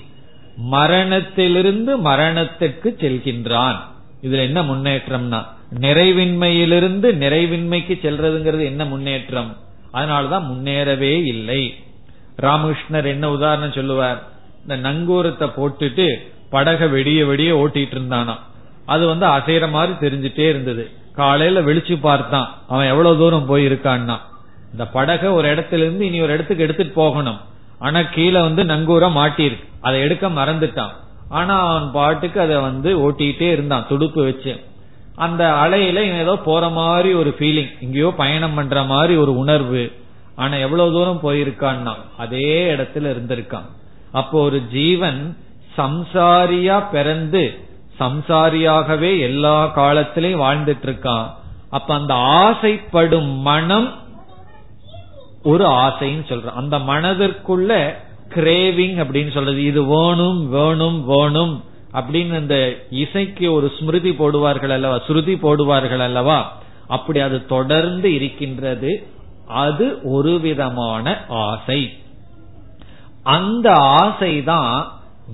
[0.56, 3.78] மரணத்திலிருந்து மரணத்துக்கு செல்கின்றான்.
[4.22, 5.46] இதுல என்ன முன்னேற்றம்னா
[5.80, 9.58] நிறைவின்மையிலிருந்து நிறைவின்மைக்கு செல்றதுங்கிறது என்ன முன்னேற்றம்?
[9.94, 11.74] அதனாலதான் முன்னேறவே இல்லை.
[12.42, 14.28] ராமகிருஷ்ணர் என்ன உதாரணம் சொல்லுவார்?
[14.68, 16.08] இந்த நங்கூரத்தை போட்டுட்டு
[16.52, 18.36] படக வெடிய வெடிய ஓட்டிட்டு இருந்தானா.
[18.86, 20.92] அது வந்து அசைற மாதிரி தெரிஞ்சுட்டே இருந்தது.
[21.14, 22.58] காலையில வெளிச்சு பார்த்தான்.
[22.68, 24.18] அவன் எவ்வளவு தூரம் போயிருக்கான்னா.
[24.72, 27.40] இந்த படக ஒரு இடத்துல இருந்து இனி ஒரு இடத்துக்கு எடுத்துட்டு போகணும்.
[27.80, 30.92] ஆனா கீழே வந்து நங்கூரம் மாட்டிருக்கு அதை எடுக்க மறந்துட்டான்.
[31.30, 34.60] ஆனா அவன் பாட்டுக்கு அதை வந்து ஓட்டிட்டே இருந்தான் துடுப்பு வச்சு.
[35.16, 39.92] அந்த அலையில ஏதோ போற மாதிரி ஒரு ஃபீலிங் இங்கேயோ பயணம் பண்ற மாதிரி ஒரு உணர்வு.
[40.36, 43.70] ஆனா எவ்வளவு தூரம் போயிருக்கான்னா அதே இடத்துல இருந்திருக்கான்.
[44.12, 45.38] அப்போ ஒரு ஜீவன்
[45.78, 47.60] சம்சாரியா பிறந்து
[48.00, 51.26] சம்சாரியாகவே எல்லா காலத்திலையும் வாழ்ந்துட்டு இருக்கான்
[51.70, 53.94] அப்ப அந்த ஆசைப்படும் மனம்
[55.44, 56.54] ஒரு ஆசைன்னு சொல்றான்.
[56.54, 57.94] அந்த மனதிற்குள்ள
[58.30, 59.64] கிரேவிங் அப்படின்னு சொல்றது.
[59.64, 64.96] இது வேணும் வேணும் வேணும் அப்படின்னு அந்த இசைக்கு ஒரு ஸ்மிருதி போடுவார்கள் அல்லவா?
[64.96, 66.58] ஸ்ருதி போடுவார்கள் அல்லவா?
[66.88, 69.08] அப்படி அது தொடர்ந்து இருக்கின்றது.
[69.48, 71.98] அது ஒரு விதமான ஆசை.
[73.24, 74.86] அந்த ஆசைதான்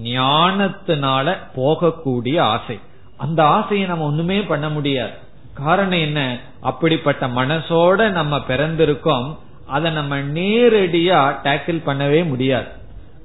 [0.03, 2.79] ஞானத்தினால போகக்கூடிய ஆசை.
[3.17, 5.11] அந்த ஆசையை நம்ம ஒண்ணுமே பண்ண முடியாது.
[5.53, 6.39] காரணம் என்ன?
[6.61, 9.37] அப்படிப்பட்ட மனசோட நம்ம பிறந்திருக்கோம்.
[9.67, 12.67] அதை நம்ம நேரடியா டேக்கிள் பண்ணவே முடியாது.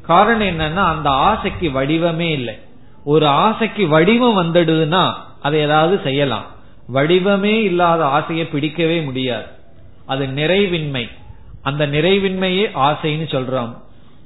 [0.03, 2.59] காரணம் என்னன்னா அந்த ஆசைக்கு வடிவமே இல்லை.
[3.05, 6.45] ஒரு ஆசைக்கு வடிவம் வந்துடுதுன்னா அதை ஏதாவது செய்யலாம்.
[6.95, 9.47] வடிவமே இல்லாத ஆசையை பிடிக்கவே முடியாது.
[10.07, 11.09] அது நிறைவின்மை.
[11.63, 13.77] அந்த நிறைவின்மையே ஆசைன்னு சொல்றோம்.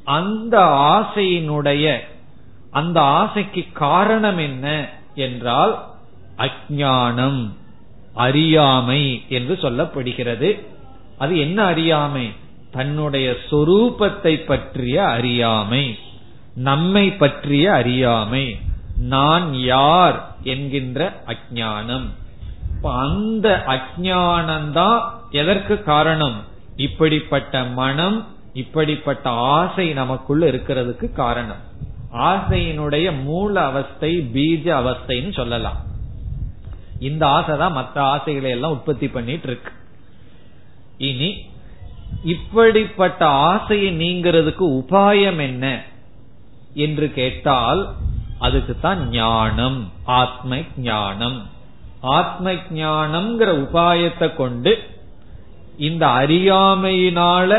[0.05, 1.99] அந்த ஆசையினுடைய
[2.71, 5.85] அந்த ஆசைக்கு காரணம் என்ன என்றால்
[6.37, 7.51] அஜானம்
[8.15, 10.67] அறியாமை என்று சொல்லப்படுகிறது.
[11.19, 12.33] அது என்ன அறியாமை?
[12.71, 15.99] தன்னுடைய சொரூபத்தை பற்றிய அறியாமை
[16.55, 18.59] நம்மை பற்றிய அறியாமை
[18.99, 22.09] நான் யார் என்கின்ற அஜானம்
[22.83, 26.45] அந்த அஜானம்தான் எதற்கு காரணம்?
[26.77, 31.63] இப்படிப்பட்ட மனம் இப்படிப்பட்ட ஆசை நமக்குள்ள இருக்கிறதுக்கு காரணம்.
[32.13, 35.81] ஆசையினுடைய மூல அவஸ்தை பீஜ அவஸ்தைன்னு சொல்லலாம்.
[36.99, 39.73] இந்த ஆசை தான் மற்ற ஆசைகளை எல்லாம் உற்பத்தி பண்ணிட்டு இருக்கு.
[40.99, 41.31] இனி
[42.25, 45.83] இப்படிப்பட்ட ஆசையை நீங்கிறதுக்கு உபாயம் என்ன
[46.75, 47.89] என்று கேட்டால்
[48.39, 51.39] அதுக்கு தான் ஞானம் ஆத்ம ஞானம்
[52.01, 54.73] ஆத்ம ஞானம்ங்கிற உபாயத்தை கொண்டு
[55.77, 57.51] இந்த அறியாமையினால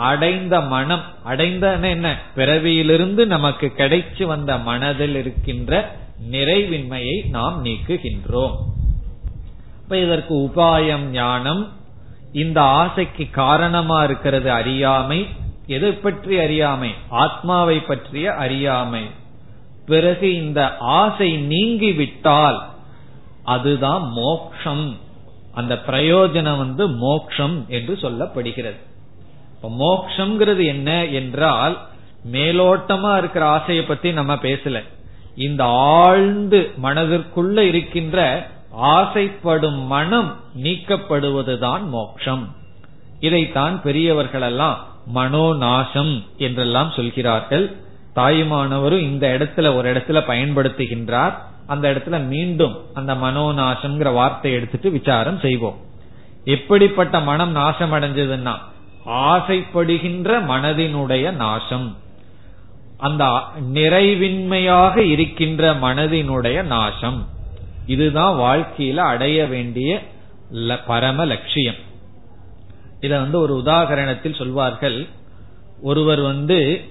[0.00, 1.02] அடைந்த மனம்.
[1.24, 2.18] அடைந்த என்ன?
[2.36, 5.96] பிறவியிலிருந்து நமக்கு கிடைச்சு வந்த மனதில் இருக்கின்ற
[6.30, 8.56] நிறைவின்மையை நாம் நீக்குகின்றோம்.
[9.82, 11.68] இப்ப இதற்கு உபாயம் ஞானம்.
[12.32, 15.26] இந்த ஆசைக்கு காரணமா இருக்கிறது அறியாமை.
[15.66, 16.94] எதை பற்றி அறியாமை?
[17.08, 19.02] ஆத்மாவை பற்றிய அறியாமை.
[19.86, 22.60] பிறகு இந்த ஆசை நீங்கிவிட்டால்
[23.44, 24.98] அதுதான் மோக்ஷம்.
[25.54, 28.88] அந்த பிரயோஜனம் வந்து மோக்ஷம் என்று சொல்லப்படுகிறது.
[29.62, 31.78] மோக்ஷங்கிறது என்ன என்றால்
[32.32, 34.82] மேலோட்டமா இருக்கிற ஆசையை பத்தி நம்ம பேசல.
[35.36, 42.54] இந்த ஆழ்ந்து மனதிற்குள்ள இருக்கின்ற ஆசைப்படும் மனம் நீக்கப்படுவதுதான் மோக்ஷம்.
[43.20, 44.76] இதைத்தான் பெரியவர்களெல்லாம்
[45.14, 47.76] மனோநாசம் என்றெல்லாம் சொல்கிறார்கள்.
[48.16, 51.34] தாயுமானவரும் இந்த இடத்துல ஒரு இடத்துல பயன்படுத்துகின்றார்.
[51.66, 55.76] அந்த இடத்துல மீண்டும் அந்த மனோநாசம்ங்கிற வார்த்தை எடுத்துட்டு விசாரம் செய்வோம்.
[56.44, 58.58] எப்படிப்பட்ட மனம் நாசம் அடைஞ்சதுன்னா
[59.06, 61.96] ஆசைப்படுகின்ற மனதினுடைய நாசம்.
[62.96, 63.24] அந்த
[63.74, 67.28] நிறைவின்மையாக இருக்கின்ற மனதினுடைய நாசம்.
[67.86, 70.02] இதுதான் வாழ்க்கையில அடைய வேண்டிய
[70.86, 71.88] பரம லட்சியம்.
[73.00, 75.06] இத வந்து ஒரு உதாகரணத்தில் சொல்வார்கள்.
[75.82, 76.84] ஒருவர் வந்து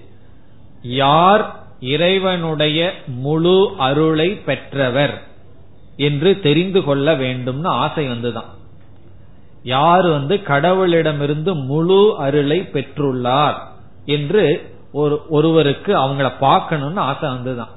[0.82, 5.24] யார் இறைவனுடைய முழு அருளை பெற்றவர்
[5.98, 8.58] என்று தெரிந்து கொள்ள வேண்டும்னு ஆசை வந்துதான்.
[9.64, 13.54] யார் வந்து கடவுளிடமிருந்து முழு அருளை பெற்றுள்ளார்
[14.06, 17.68] என்று ஒரு ஒருவருக்கு அவங்கள பார்க்கணும்னு ஆசை வந்துதான்.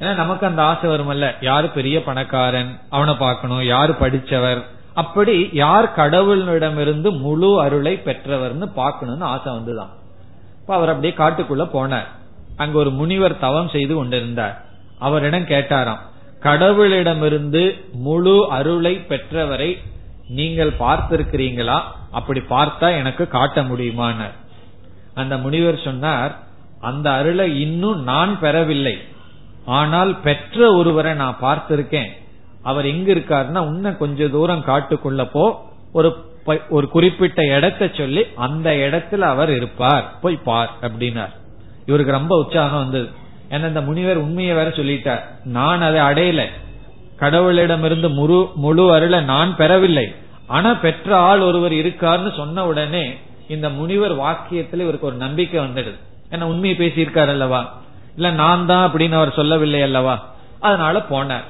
[0.00, 1.34] ஏன்னா நமக்கு அந்த ஆசை வருமல்ல.
[1.40, 3.62] யாரு பெரிய பணக்காரன் அவனை பார்க்கணும்.
[3.62, 4.62] யாரு படிச்சவர்?
[4.94, 9.88] அப்படி யார் கடவுளிடமிருந்து முழு அருளை பெற்றவர்னு பார்க்கணும்னு ஆசை வந்துதான்.
[10.60, 12.06] இப்ப அவர் அப்படியே காட்டுக்குள்ள போனார்.
[12.56, 14.64] அங்க ஒரு முனிவர் தவம் செய்து கொண்டிருந்தார்.
[14.98, 16.00] அவரிடம் கேட்டாராம்
[16.42, 19.78] கடவுளிடமிருந்து முழு அருளை பெற்றவரை
[20.38, 21.78] நீங்கள் பார்த்திருக்கிறீங்களா?
[22.10, 24.36] அப்படி பார்த்தா எனக்கு காட்ட முடியுமானார்
[25.14, 26.32] அந்த முனிவர் சொன்னார்
[26.80, 28.96] அந்த அருளை இன்னும் நான் பெறவில்லை.
[29.64, 32.10] ஆனால் பெற்ற ஒருவரை நான் பார்த்திருக்கேன்.
[32.62, 35.44] அவர் எங்க இருக்காருன்னா இன்னும் கொஞ்ச தூரம் காட்டுக்குள்ள போ.
[35.92, 36.10] ஒரு
[36.68, 40.06] ஒரு குறிப்பிட்ட இடத்தை சொல்லி அந்த இடத்துல அவர் இருப்பார்.
[40.20, 41.34] போய் பார் அப்படின்னார்.
[41.86, 43.08] இவருக்கு ரொம்ப உற்சாகம் வந்தது.
[43.50, 45.22] ஏன்னா இந்த முனிவர் உண்மையை வேற சொல்லிட்டார்.
[45.44, 46.42] நான் அதை அடையல.
[47.20, 50.14] கடவுளிடமிருந்து முழு முழு அருளை நான் பெறவில்லை.
[50.46, 53.14] ஆனா பெற்ற ஆள் ஒருவர் இருக்காருன்னு சொன்ன உடனே
[53.48, 55.98] இந்த முனிவர் வாக்கியத்துல இவருக்கு ஒரு நம்பிக்கை வந்துடுது.
[56.30, 57.78] ஏன்னா உண்மையை பேசியிருக்காரு அல்லவா?
[58.14, 60.34] இல்ல நான் தான் அப்படின்னு அவர் சொல்லவில்லை அல்லவா?
[60.60, 61.44] அதனால போனார்.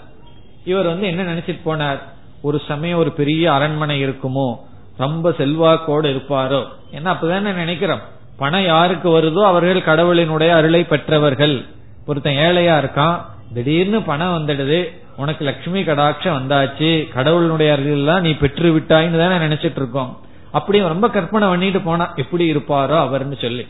[0.64, 1.98] இவர் வந்து என்ன நினைச்சிட்டு போனார்?
[2.42, 4.56] ஒரு சமயம் ஒரு பெரிய அரண்மனை இருக்குமோ
[4.96, 6.64] ரொம்ப செல்வாக்கோடு இருப்பாரோ?
[6.92, 8.00] ஏன்னா அப்பதானே நினைக்கிறோம்.
[8.38, 11.64] பணம் யாருக்கு வருதோ அவர்கள் கடவுளினுடைய அருளை பெற்றவர்கள்.
[12.06, 13.20] ஒருத்தன் ஏழையா இருக்கான்
[13.54, 14.94] திடீர்னு பணம் வந்துடுது.
[15.20, 20.12] உனக்கு லட்சுமி கடாட்சம் வந்தாச்சு கடவுளுடைய அருள் நீ பெற்று விட்டாயின்னு தானே நினைச்சிட்டு இருக்கோம்
[20.50, 23.64] அப்படி ரொம்ப கற்பனை பண்ணிட்டு போனா எப்படி இருப்பாரோ அவர்னு சொல்லி.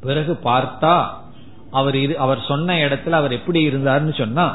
[0.00, 0.94] பிறகு பார்த்தா
[1.70, 4.46] அவர் அவர் சொன்ன இடத்துல அவர் எப்படி இருந்தார்னு சொன்னா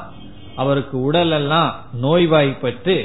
[0.55, 1.69] அவருக்கு உடல் எல்லாம்
[2.01, 2.95] நோய்வாய்ப்பட்டு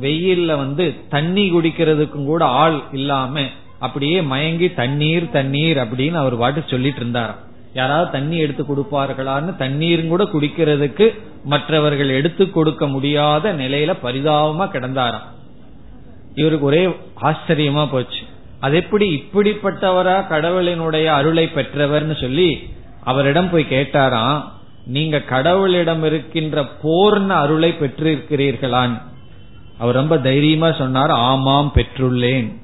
[0.00, 3.44] வெயில்ல வந்து தண்ணி குடிக்கிறதுக்கும் கூட ஆள் இல்லாம
[3.78, 7.40] அப்படியே மயங்கி தண்ணீர் தண்ணீர் அப்படின்னு அவர் பாட்டு சொல்லிட்டு இருந்தாராம்.
[7.74, 15.34] யாராவது தண்ணி எடுத்து கொடுப்பார்களான்னு தண்ணீரும் கூட குடிக்கிறதுக்கு மற்றவர்கள் எடுத்து கொடுக்க முடியாத நிலையில பரிதாபமா கிடந்தாராம்.
[16.34, 18.18] இவருக்கு ஒரே ஆச்சரியமா போச்சு.
[18.60, 22.70] அது எப்படி இப்படிப்பட்டவரா கடவுளினுடைய அருளை பெற்றவர்னு சொல்லி
[23.04, 24.42] அவரிடம் போய் கேட்டாராம்
[24.86, 29.02] நீங்க கடவுளிடம் இருக்கின்ற பூர்ண அருளை பெற்றிருக்கிறீர்களான்
[29.78, 32.56] அவர் ரொம்ப தைரியமா சொன்னார் ஆமாம் பெற்றுள்ளேன்.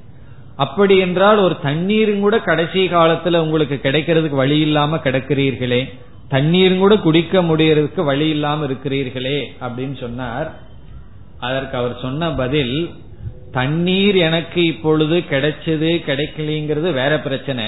[0.55, 5.93] அப்படி என்றால் ஒரு தண்ணீரும் கூட கடைசி காலத்துல உங்களுக்கு கிடைக்கிறதுக்கு வழி இல்லாம கிடக்கிறீர்களே.
[6.27, 10.53] தண்ணீரும் கூட குடிக்க முடியறதுக்கு வழி இல்லாம இருக்கிறீர்களே அப்படின்னு சொன்னார்.
[11.39, 12.89] அதற்கு அவர் சொன்ன பதில்
[13.51, 17.65] தண்ணீர் எனக்கு இப்பொழுது கிடைச்சது கிடைக்கலங்கிறது வேற பிரச்சனை.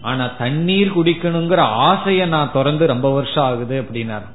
[0.00, 4.26] ஆனா தண்ணீர் குடிக்கணுங்கிற ஆசைய நான் திறந்து ரொம்ப வருஷம் ஆகுது அப்படின்னார்.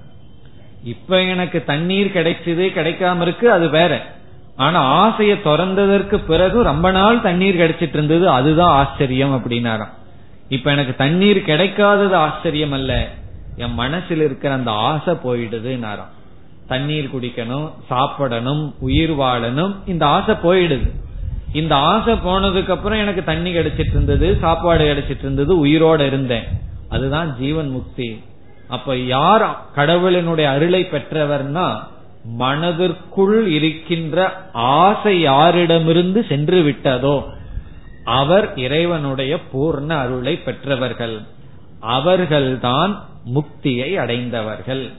[0.84, 4.15] இப்ப எனக்கு தண்ணீர் கிடைச்சது கிடைக்காம இருக்கு அது வேற.
[4.56, 9.94] ஆனா ஆசைய திறந்ததற்கு பிறகு ரொம்ப நாள் தண்ணீர் கிடைச்சிட்டு இருந்தது அதுதான் ஆச்சரியம் அப்படின்னாராம்.
[10.50, 13.08] இப்ப எனக்கு தண்ணீர் கிடைக்காதது ஆச்சரியம் அல்ல.
[13.56, 16.12] என் மனசில் இருக்கிற அந்த ஆசை போயிடுதுன்னாராம்.
[16.68, 20.92] தண்ணீர் குடிக்கணும் சாப்பிடணும் உயிர் வாழணும் இந்த ஆசை போயிடுது.
[21.54, 26.44] இந்த ஆசை போனதுக்கு அப்புறம் எனக்கு தண்ணி கிடைச்சிட்டு இருந்தது சாப்பாடு கிடைச்சிட்டு இருந்தது உயிரோட இருந்தேன்.
[26.89, 28.24] அதுதான் ஜீவன் முக்தி.
[28.68, 31.92] அப்ப யார் கடவுளினுடைய அருளை பெற்றவர்னா
[32.23, 37.23] மனதிற்குள் இருக்கின்ற ஆசை யாரிடமிருந்து சென்று விட்டதோ
[38.03, 41.21] அவர் இறைவனுடைய பூர்ண அருளை பெற்றவர்கள்.
[41.79, 44.91] அவர்கள்தான் முக்தியை அடைந்தவர்கள்.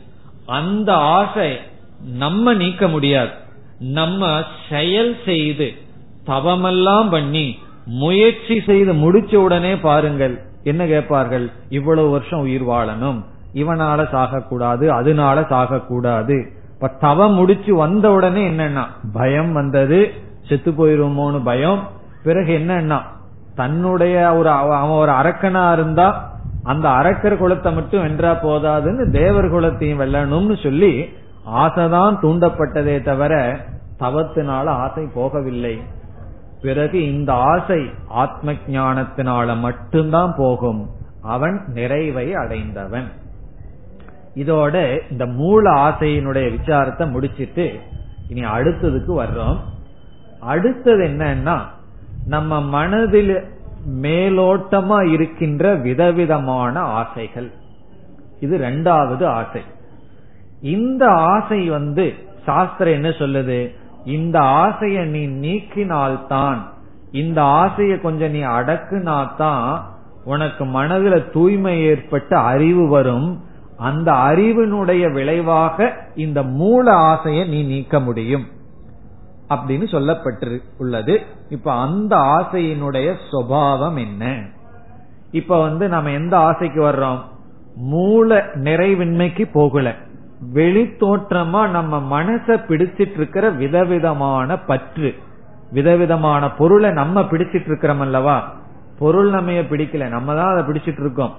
[0.47, 1.59] அந்த ஆசை
[2.05, 3.31] நம்ம நீக்க முடியாது.
[3.79, 5.73] நம்ம செயல் செய்து
[6.27, 11.51] தவமெல்லாம் பண்ணி முயற்சி செய்து முடிச்ச உடனே பாருங்கள் என்ன கேட்பார்கள்?
[11.69, 13.25] இவ்வளவு வருஷம் உயிர் வாழணும்.
[13.55, 16.63] இவனால சாகக்கூடாது அதனால சாகக்கூடாது.
[16.85, 20.13] இப்ப தவம் முடிச்சு வந்த உடனே என்னன்னா பயம் வந்தது
[20.49, 21.89] செத்து போயிருமோன்னு பயம்.
[22.25, 23.01] பிறகு என்னன்னா
[23.55, 30.63] தன்னுடைய ஒரு அவன் ஒரு அரக்கனா இருந்தா அந்த அரக்கர் குலத்தை மட்டும் வென்றா போதாதுன்னு தேவர் குலத்தையும் வெல்லணும்னு
[30.63, 31.13] சொல்லி
[31.55, 33.61] ஆசைதான் தூண்டப்பட்டதே தவிர
[33.99, 35.81] தவத்தினால ஆசை போகவில்லை.
[36.63, 40.89] பிறகு இந்த ஆசை ஆத்ம ஞானத்தினால மட்டும்தான் போகும்.
[41.23, 43.09] அவன் நிறைவை அடைந்தவன்.
[44.35, 47.81] இதோட இந்த மூல ஆசையினுடைய விசாரத்தை முடிச்சிட்டு
[48.29, 49.59] இனி அடுத்ததுக்கு வர்றோம்.
[50.41, 51.59] அடுத்தது என்னன்னா
[52.27, 53.45] நம்ம மனதில்
[54.03, 57.51] மேலோட்டமா இருக்கின்ற விதவிதமான ஆசைகள்.
[58.41, 59.63] இது ரெண்டாவது ஆசை.
[60.61, 63.75] இந்த ஆசை வந்து சாஸ்திரம் என்ன சொல்லுது?
[64.05, 66.59] இந்த ஆசைய நீ நீக்கினால்தான்
[67.13, 69.81] இந்த ஆசைய கொஞ்சம் நீ அடக்குனாதான்
[70.25, 73.45] உனக்கு மனதில் தூய்மை ஏற்பட்டு அறிவு வரும்.
[73.85, 78.47] அந்த அறிவினுடைய விளைவாக இந்த மூல ஆசையை நீ நீக்க முடியும்.
[79.49, 84.47] அப்படின்னு சொல்லப்பட்டு உள்ளது இப்ப அந்த ஆசையினுடைய சுவாவம் என்ன?
[85.31, 87.19] இப்ப வந்து நம்ம எந்த ஆசைக்கு வர்றோம்?
[87.77, 89.95] மூல நிறைவின்மைக்கு போகல.
[90.55, 95.15] வெளித்தோற்றமா நம்ம மனச பிடிச்சிட்டு இருக்கிற விதவிதமான பற்று
[95.73, 98.55] விதவிதமான பொருளை நம்ம பிடிச்சிட்டு இருக்கிறோம் அல்லவா?
[98.99, 100.09] பொருள் நம்ம பிடிக்கல.
[100.09, 101.35] நம்ம தான் அதை பிடிச்சிட்டு இருக்கோம்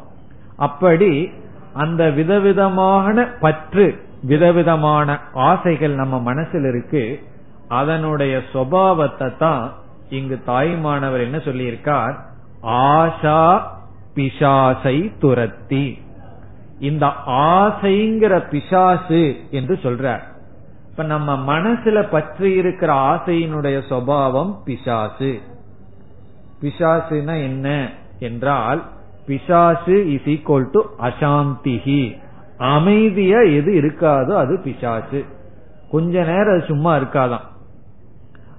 [0.55, 1.31] அப்படி
[1.75, 7.23] அந்த விதவிதமான பற்று விதவிதமான ஆசைகள் நம்ம மனசில் இருக்கு.
[7.67, 9.73] அதனுடைய சுவாவத்தை தான்
[10.09, 12.15] இங்கு தாய்மானவர் என்ன சொல்லியிருக்கார்?
[12.63, 13.61] ஆஷா
[14.15, 16.01] பிசாசை துரத்தி.
[16.79, 20.23] இந்த ஆசைங்கிற பிசாசு என்று சொல்றார்.
[20.89, 25.41] இப்ப நம்ம மனசுல பற்றி இருக்கிற ஆசையினுடைய சுவாவம் பிசாசு.
[26.61, 27.89] பிசாசுனா என்ன?
[28.19, 28.83] என்றால்
[29.27, 32.17] பிசாசு இஸ் ஈக்வல் டு அசாந்திஹி.
[32.57, 35.25] அமைதியா எது இருக்காதோ அது பிசாசு.
[35.91, 37.53] கொஞ்ச நேரம் அது சும்மா இருக்காதான்.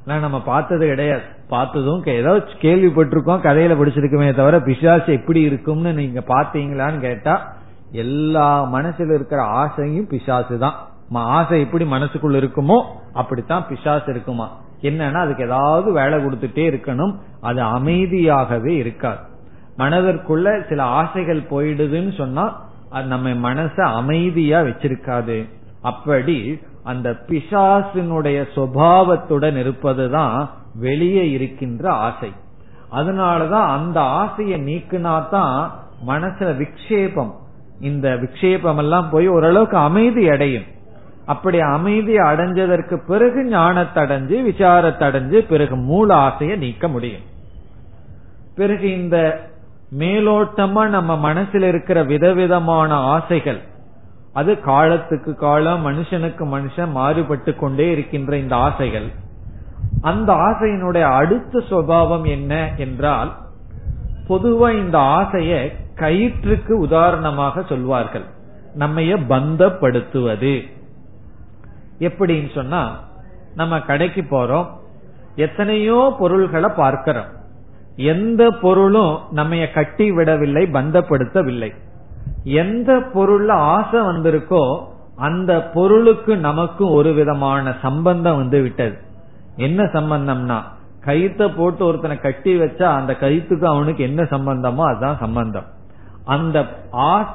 [0.04, 1.22] நம்ம பார்த்தது கிடையாது.
[1.48, 7.54] பார்த்ததும் ஏதாவது கேள்விப்பட்டிருக்கோம் கதையில படிச்சிருக்குமே தவிர பிசாசு எப்படி இருக்கும்னு நீங்க பாத்தீங்களான்னு கேட்டா
[7.90, 10.74] எல்லா மனசுல இருக்கிற ஆசையும் பிசாசு தான்
[11.12, 14.58] ஆசை எப்படி மனசுக்குள்ள இருக்குமோ அப்படித்தான் பிசாசு இருக்குமா?
[14.82, 17.14] என்னன்னா அதுக்கு ஏதாவது வேலை கொடுத்துட்டே இருக்கணும்.
[17.40, 19.34] அது அமைதியாகவே இருக்காது.
[19.78, 25.48] மனதிற்குள்ள சில ஆசைகள் போயிடுதுன்னு சொன்னா அது நம்ம மனச அமைதியா வச்சிருக்காது.
[25.82, 32.32] அப்படி அந்த பிசாசினுடைய சுவாவத்துடன் இருப்பதுதான் வெளியே இருக்கின்ற ஆசை.
[32.92, 35.70] அதனாலதான் அந்த ஆசையை நீக்கினாதான்
[36.06, 37.34] மனசுல விக்ஷேபம்.
[37.80, 40.74] இந்த விக்ஷேபம் எல்லாம் போய் ஓரளவுக்கு அமைதி அடையும்.
[41.26, 47.34] அப்படி அமைதி அடைஞ்சதற்கு பிறகு ஞானத்தடைஞ்சு விசாரத்தடைஞ்சு பிறகு மூல ஆசையை நீக்க முடியும்.
[48.54, 49.48] பிறகு இந்த
[49.92, 53.60] மேலோட்டமா நம்ம மனசில் இருக்கிற விதவிதமான ஆசைகள்.
[54.32, 59.10] அது காலத்துக்கு காலம் மனுஷனுக்கு மனுஷன் மாறுபட்டு கொண்டே இருக்கின்ற இந்த ஆசைகள்.
[60.00, 63.32] அந்த ஆசையினுடைய அடுத்த சுவாவம் என்ன என்றால்
[64.28, 68.24] பொதுவா இந்த ஆசைய கயிற்றுக்கு உதாரணமாக சொல்வார்கள்.
[68.78, 70.68] நம்மைய பந்தப்படுத்துவது.
[71.98, 72.98] எப்படின்னு சொன்னா
[73.54, 74.66] நம்ம கடைக்கு போறோம்
[75.36, 77.44] எத்தனையோ பொருள்களை பார்க்கிறோம்.
[77.96, 81.74] எந்த பொருளும் நம்ம கட்டி விடவில்லை பந்தப்படுத்தவில்லை.
[82.44, 84.84] எந்த பொருள்ல ஆசை வந்திருக்கோ
[85.16, 88.98] அந்த பொருளுக்கு நமக்கு ஒரு விதமான சம்பந்தம் வந்து விட்டது.
[89.56, 90.62] என்ன சம்பந்தம்னா
[91.04, 95.66] கயிற்ற போட்டு ஒருத்தனை கட்டி வச்சா அந்த கயிற்றுக்கு அவனுக்கு என்ன சம்பந்தமோ அதுதான் சம்பந்தம்.
[96.24, 96.66] அந்த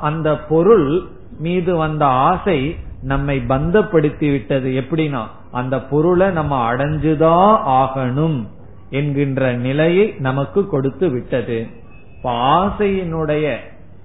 [0.02, 1.02] அந்த பொருள்
[1.40, 8.48] மீது வந்த ஆசை நம்மை பந்தப்படுத்தி விட்டது எப்படின்னா அந்த பொருளை நம்ம அடைஞ்சுதான் ஆகணும்.
[8.92, 11.58] என்கின்ற நிலையை நமக்கு கொடுத்து விட்டது.
[12.18, 13.56] இப்ப ஆசையினுடைய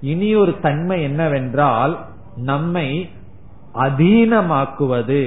[0.01, 1.93] இனி ஒரு தன்மை என்னவென்றால்
[2.35, 3.09] நம்மை
[3.75, 5.21] அதீனமாக்குவது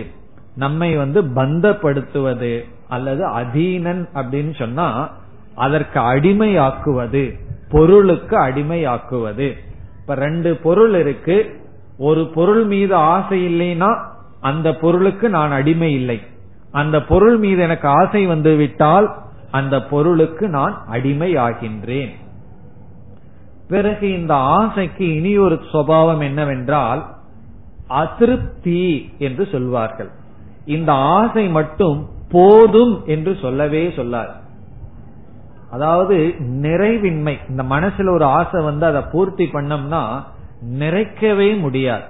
[0.57, 2.53] நம்மை வந்து பந்தப்படுத்துவது
[2.89, 4.89] அல்லது அதீனன் அப்படின்னு சொன்னா
[5.55, 7.25] அதற்கு அடிமையாக்குவது
[7.71, 9.49] பொருளுக்கு அடிமையாக்குவது.
[10.01, 11.37] இப்ப ரெண்டு பொருள் இருக்கு.
[11.99, 13.91] ஒரு பொருள் மீது ஆசை இல்லைன்னா
[14.41, 16.21] அந்த பொருளுக்கு நான் அடிமை இல்லை.
[16.73, 19.09] அந்த பொருள் மீது எனக்கு ஆசை வந்து விட்டால்
[19.51, 22.13] அந்த பொருளுக்கு நான் அடிமை ஆகின்றேன்
[23.69, 27.07] பிறகு இந்த ஆசைக்கு இனி ஒரு சுவாவம் என்னவென்றால்
[27.87, 30.11] அதிருப்தி என்று சொல்வார்கள்.
[30.65, 34.39] இந்த ஆசை மட்டும் போதும் என்று சொல்லவே சொல்லார்
[35.71, 40.23] அதாவது நிறைவின்மை இந்த மனசுல ஒரு ஆசை வந்து அதை பூர்த்தி பண்ணோம்னா
[40.79, 42.03] நிறைக்கவே முடியாது.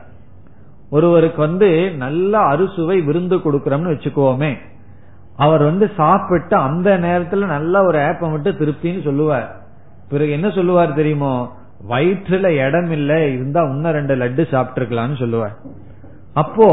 [0.91, 4.59] ஒருவருக்கு வந்து நல்ல அறுசுவை விருந்து கொடுக்கறோம்னு வச்சுக்கோமே
[5.41, 9.57] அவர் வந்து சாப்பிட்டு அந்த நேரத்துல நல்ல ஒரு ஏப்ப மட்டும் திருப்தின்னு சொல்லுவார்.
[10.09, 11.53] பிறகு என்ன சொல்லுவார் தெரியுமோ?
[11.89, 15.57] வயிற்றுல இடம் இல்ல இருந்தா இன்னும் ரெண்டு லட்டு சாப்பிட்டுருக்கலாம்னு சொல்லுவார்.
[16.35, 16.69] அப்போ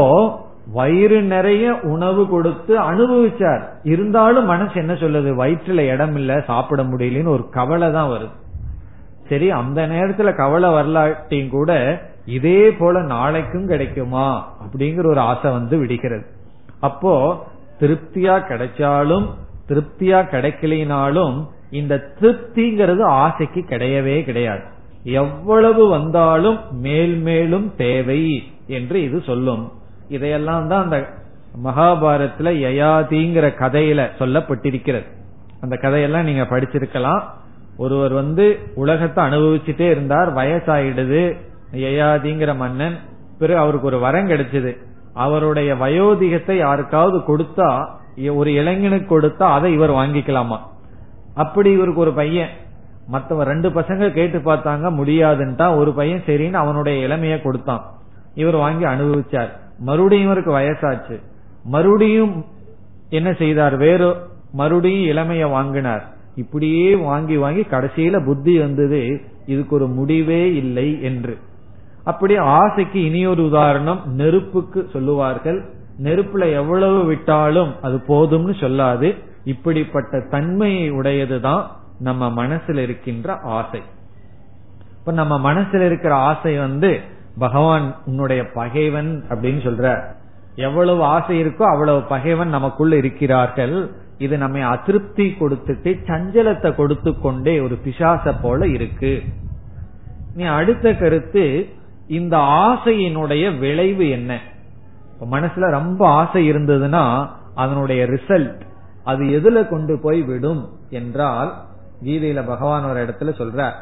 [0.72, 3.62] வயிறு நிறைய உணவு கொடுத்து அனுபவிச்சார்.
[3.82, 5.32] இருந்தாலும் மனசு என்ன சொல்லுது?
[5.44, 8.36] வயிற்றுல இடம் இல்ல சாப்பிட முடியலன்னு ஒரு கவலை தான் வருது.
[9.28, 14.52] சரி அந்த நேரத்துல கவலை வரலாட்டியும் கூட இதே போல நாளைக்கும் கிடைக்குமா?
[14.62, 16.26] அப்படிங்கிற ஒரு ஆசை வந்து விடுகிறது.
[16.80, 17.46] அப்போ
[17.80, 19.26] திருப்தியா கிடைச்சாலும்
[19.68, 24.62] திருப்தியா கிடைக்கலினாலும் இந்த திருப்திங்கிறது ஆசைக்கு கிடையவே கிடையாது.
[25.02, 29.72] எவ்வளவு வந்தாலும் மேல் மேலும் தேவை என்று இது சொல்லும்.
[30.08, 30.98] இதையெல்லாம் தான் அந்த
[31.64, 35.06] மகாபாரத்தில் யயாதிங்கிற கதையில சொல்லப்பட்டிருக்கிறது.
[35.60, 37.22] அந்த கதையெல்லாம் நீங்க படிச்சிருக்கலாம்.
[37.76, 41.36] ஒருவர் வந்து உலகத்தை அனுபவிச்சுட்டே இருந்தார் வயசாயிடுது
[41.72, 42.98] யயாதிங்கிற மன்னன்
[43.38, 44.76] பிறகு அவருக்கு ஒரு வரம் கிடைச்சது.
[45.24, 47.68] அவருடைய வயோதிகத்தை யாருக்காவது கொடுத்தா
[48.34, 50.58] ஒரு இளைஞனுக்கு கொடுத்தா அதை இவர் வாங்கிக்கலாமா?
[51.34, 52.52] அப்படி இவருக்கு ஒரு பையன்.
[53.12, 57.82] மத்தவ ரெண்டு பசங்க கேட்டு பார்த்தாங்க முடியாதுன்ட்டா ஒரு பையன் சரின்னு அவனுடைய இளமைய கொடுத்தான்.
[58.34, 59.50] இவர் வாங்கி அனுபவிச்சார்.
[59.78, 61.16] மறுபடியும் இவருக்கு வயசாச்சு.
[61.64, 62.44] மறுபடியும்
[63.10, 63.76] என்ன செய்தார்?
[63.76, 64.08] வேறு
[64.52, 66.04] மறுபடியும் இளமைய வாங்கினார்.
[66.34, 71.38] இப்படியே வாங்கி வாங்கி கடைசியில புத்தி வந்தது இதுக்கு ஒரு முடிவே இல்லை என்று.
[72.10, 75.58] அப்படி ஆசைக்கு இனியொரு உதாரணம் நெருப்புக்கு சொல்லுவார்கள்.
[76.02, 79.08] நெருப்புல எவ்வளவு விட்டாலும் அது போதும்னு சொல்லாது.
[79.44, 81.62] இப்படிப்பட்ட தன்மையை உடையதுதான்
[81.98, 83.80] நம்ம மனசுல இருக்கின்ற ஆசை.
[84.98, 86.90] இப்ப நம்ம மனசுல இருக்கிற ஆசை வந்து
[87.38, 89.86] பகவான் உன்னுடைய பகைவன் அப்படின்னு சொல்ற
[90.56, 93.76] எவ்வளவு ஆசை இருக்கோ அவ்வளவு பகைவன் நமக்குள்ள இருக்கிறார்கள்.
[94.18, 99.12] இது நம்மை அதிருப்தி கொடுத்துட்டு சஞ்சலத்தை கொடுத்து கொண்டே ஒரு பிசாச போல இருக்கு.
[100.34, 101.44] நீ அடுத்த கருத்து
[102.08, 104.40] இந்த ஆசையினுடைய விளைவு என்ன?
[105.30, 108.60] மனசுல ரொம்ப ஆசை இருந்ததுன்னா அதனுடைய ரிசல்ட்
[109.04, 111.54] அது எதுல கொண்டு போய் விடும் என்றால்
[112.04, 113.72] கீதையில பகவான் ஒரு இடத்துல சொல்ற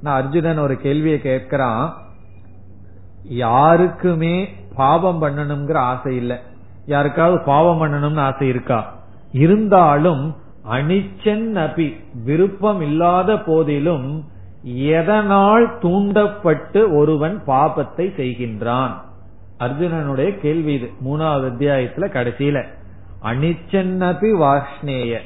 [0.00, 1.92] நான் அர்ஜுனன் ஒரு கேள்வியை கேட்கிறான்.
[3.22, 6.36] யாருக்குமே பாவம் பண்ணணுங்கிற ஆசை இல்லை.
[6.86, 8.94] யாருக்காவது பாவம் பண்ணணும்னு ஆசை இருக்கா?
[9.32, 10.36] இருந்தாலும்
[10.70, 11.94] அனிச்சன் அபி
[12.24, 14.24] விருப்பம் இல்லாத போதிலும்
[14.62, 18.90] எதனால் தூண்டப்பட்டு ஒருவன் பாபத்தை செய்கின்றான்?
[19.58, 20.90] அர்ஜுனனுடைய கேள்வி இது.
[21.04, 22.64] மூணாவது அத்தியாயத்துல கடைசியில
[23.22, 25.18] அனிச்சன்னபி வாஷ்ணேய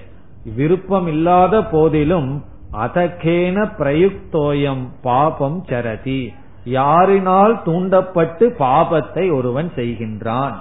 [0.57, 6.33] விருப்பம் இல்லாத போதிலும் அதகேன பிரயுக்தோயம் பாபம் சரதி
[6.65, 10.55] யாரினால் தூண்டப்பட்டு பாபத்தை ஒருவன் செய்கின்றான்?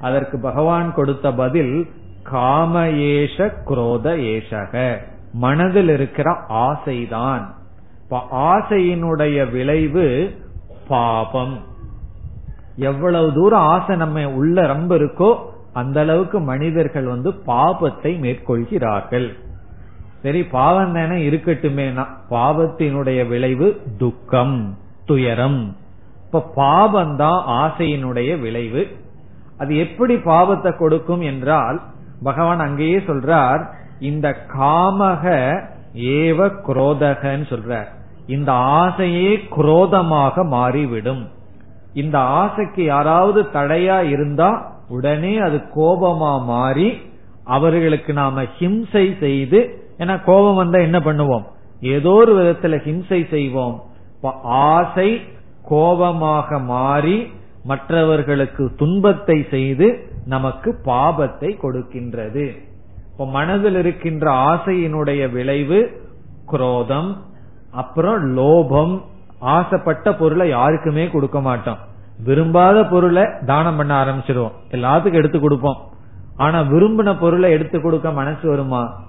[0.00, 1.86] அதற்கு பகவான் கொடுத்த பதில்
[2.22, 4.96] காம ஏஷ குரோத ஏஷக.
[5.32, 7.58] மனதில் இருக்கிற ஆசைதான்.
[8.18, 10.06] ஆசையினுடைய விளைவு
[10.88, 11.56] பாபம்.
[12.76, 15.30] எவ்வளவு தூரம் ஆசை நம்ம உள்ள ரொம்ப இருக்கோ
[15.72, 19.28] அந்த அளவுக்கு மனிதர்கள் வந்து பாபத்தை மேற்கொள்கிறார்கள்.
[20.22, 21.86] சரி பாவம் தானே இருக்கட்டுமே
[22.30, 25.76] பாவத்தினுடைய விளைவு துக்கம் துயரம்.
[26.26, 28.82] இப்ப பாவம் தான் ஆசையினுடைய விளைவு.
[29.58, 31.80] அது எப்படி பாவத்தை கொடுக்கும் என்றால்
[32.22, 33.62] பகவான் அங்கேயே சொல்றார்
[33.98, 35.24] இந்த காமக
[35.94, 37.88] ஏவ குரோதகன்னு சொல்றார்.
[38.36, 38.50] இந்த
[38.80, 41.22] ஆசையே குரோதமாக மாறிவிடும்.
[42.02, 44.50] இந்த ஆசைக்கு யாராவது தடையா இருந்தா
[44.88, 46.88] உடனே அது கோபமா மாறி
[47.56, 49.60] அவர்களுக்கு நாம ஹிம்சை செய்து
[49.98, 51.46] ஏன்னா கோபம் வந்தா என்ன பண்ணுவோம்?
[51.94, 53.76] ஏதோ ஒரு விதத்துல ஹிம்சை செய்வோம்.
[54.70, 55.10] ஆசை
[55.62, 57.18] கோபமாக மாறி
[57.64, 59.88] மற்றவர்களுக்கு துன்பத்தை செய்து
[60.26, 62.46] நமக்கு பாபத்தை கொடுக்கின்றது.
[63.10, 65.80] இப்ப மனதில் இருக்கின்ற ஆசையினுடைய விளைவு
[66.46, 67.10] குரோதம்
[67.70, 69.02] அப்புறம் லோபம்
[69.38, 71.76] ஆசைப்பட்ட பொருளை யாருக்குமே கொடுக்க மாட்டோம்.
[72.24, 74.52] விரும்பாத பொருளை தானம் பண்ண ஆரம்பிச்சிருவோம்.
[74.70, 75.76] எல்லாத்துக்கும் எடுத்து கொடுப்போம்.
[76.36, 79.00] ஆனா விரும்பின பொருளை எடுத்து கொடுக்க மனசு வருமா?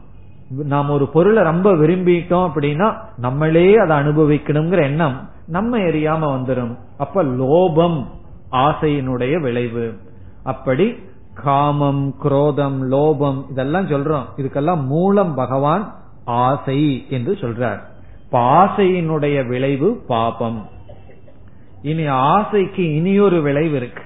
[0.50, 8.06] நாம் ஒரு பொருளை ரொம்ப விரும்பிட்டோம் அப்படின்னா நம்மளே அதை அனுபவிக்கணுங்கிற எண்ணம் நம்ம எரியாம வந்துடும் அப்ப லோபம்
[8.52, 9.98] ஆசையினுடைய விளைவு.
[10.44, 10.96] அப்படி
[11.34, 14.24] காமம் குரோதம் லோபம் இதெல்லாம் சொல்றோம்.
[14.38, 15.94] இதுக்கெல்லாம் மூலம் பகவான்
[16.26, 17.90] ஆசை என்று சொல்றார்.
[18.32, 20.70] ஆசையினுடைய விளைவு பாபம்.
[21.82, 24.04] இனி ஆசைக்கு இனியொரு விளைவு இருக்கு.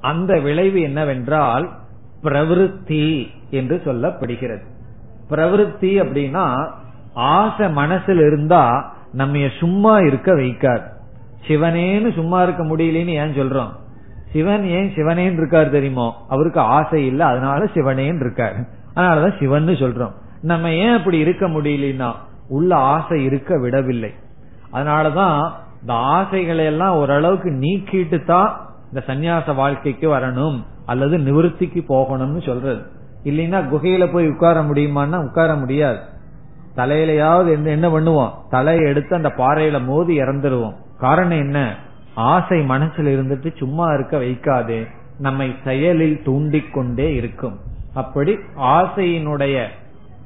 [0.00, 1.70] அந்த விளைவு என்னவென்றால்
[2.22, 4.62] பிரவருத்தி என்று சொல்லப்படுகிறது.
[5.30, 6.70] பிரவருத்தி அப்படின்னா
[7.14, 10.86] ஆசை மனசில் இருந்தா நம்ம சும்மா இருக்க வைக்காது.
[11.46, 13.70] சிவனேன்னு சும்மா இருக்க முடியலன்னு ஏன் சொல்றோம்?
[14.32, 16.26] சிவன் ஏன் சிவனேன்னு இருக்காரு தெரியுமோ?
[16.28, 18.66] அவருக்கு ஆசை இல்லை அதனால சிவனேன்னு இருக்காரு.
[18.96, 20.12] அதனாலதான் சிவன் சொல்றோம்.
[20.42, 22.12] நம்ம ஏன் அப்படி இருக்க முடியலன்னா
[22.52, 24.14] உள்ள ஆசை இருக்க விடவில்லை.
[24.72, 25.50] அதனாலதான்
[25.80, 32.82] இந்த ஆசைகளை எல்லாம் ஓரளவுக்கு நீக்கிட்டு தான் இந்த சந்நியாச வாழ்க்கைக்கு வரணும் அல்லது நிவர்த்திக்கு போகணும்னு சொல்றது.
[33.24, 35.98] இல்லைன்னா குகையில போய் உட்கார முடியுமான்னா உட்கார முடியாது.
[36.76, 38.30] தலையிலையாவது என்ன பண்ணுவோம்?
[38.50, 40.74] தலையை எடுத்து அந்த பாறையில மோதி இறந்துருவோம்.
[40.98, 41.76] காரணம் என்ன?
[42.14, 44.86] ஆசை மனசுல இருந்துட்டு சும்மா இருக்க வைக்காது.
[45.18, 47.58] நம்மை செயலில் தூண்டிக்கொண்டே இருக்கும்.
[47.94, 49.66] அப்படி ஆசையினுடைய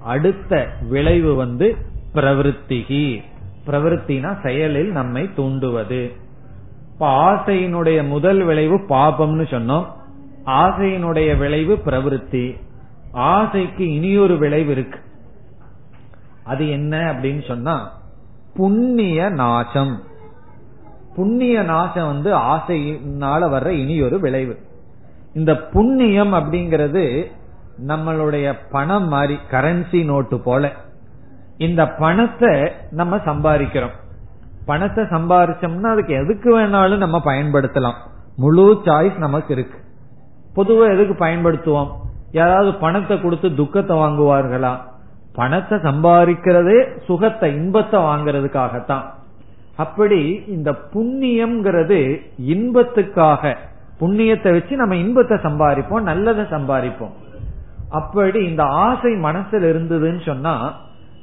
[0.04, 1.76] அடுத்த விளைவு வந்து
[2.16, 3.22] பிரவருத்திகி.
[3.66, 6.16] பிரவருத்தினா செயலில் நம்மை தூண்டுவது.
[6.92, 9.84] இப்ப ஆசையினுடைய முதல் விளைவு பாபம்னு சொன்னோம்.
[10.46, 12.60] ஆசையினுடைய விளைவு பிரவருத்தி.
[13.12, 14.98] ஆசைக்கு இனியொரு விளைவு இருக்கு.
[16.44, 17.92] அது என்ன அப்படின்னு சொன்னா
[18.54, 20.02] புண்ணிய நாசம்.
[21.14, 24.58] புண்ணிய நாசம் வந்து ஆசையினால வர்ற இனியொரு விளைவு.
[25.34, 27.26] இந்த புண்ணியம் அப்படிங்கிறது
[27.86, 30.72] நம்மளுடைய பணம் மாதிரி கரன்சி நோட்டு போல.
[31.58, 33.94] இந்த பணத்தை நம்ம சம்பாதிக்கிறோம்.
[34.64, 37.94] பணத்தை சம்பாரிச்சோம்னா அதுக்கு எதுக்கு வேணாலும் நம்ம பயன்படுத்தலாம்.
[38.36, 39.78] முழு சாய்ஸ் நமக்கு இருக்கு.
[40.56, 41.88] பொதுவா எதுக்கு பயன்படுத்துவோம்?
[42.32, 44.80] யாராவது பணத்தை கொடுத்து துக்கத்தை வாங்குவார்களா?
[45.32, 49.04] பணத்தை சம்பாதிக்கிறதே சுகத்தை இன்பத்தை வாங்கறதுக்காகத்தான்.
[49.76, 53.56] அப்படி இந்த புண்ணியம்ங்கிறது இன்பத்துக்காக
[54.00, 57.12] புண்ணியத்தை வச்சு நம்ம இன்பத்தை சம்பாதிப்போம் நல்லதை சம்பாதிப்போம்.
[57.90, 60.74] அப்படி இந்த ஆசை மனசுல இருந்ததுன்னு சொன்னா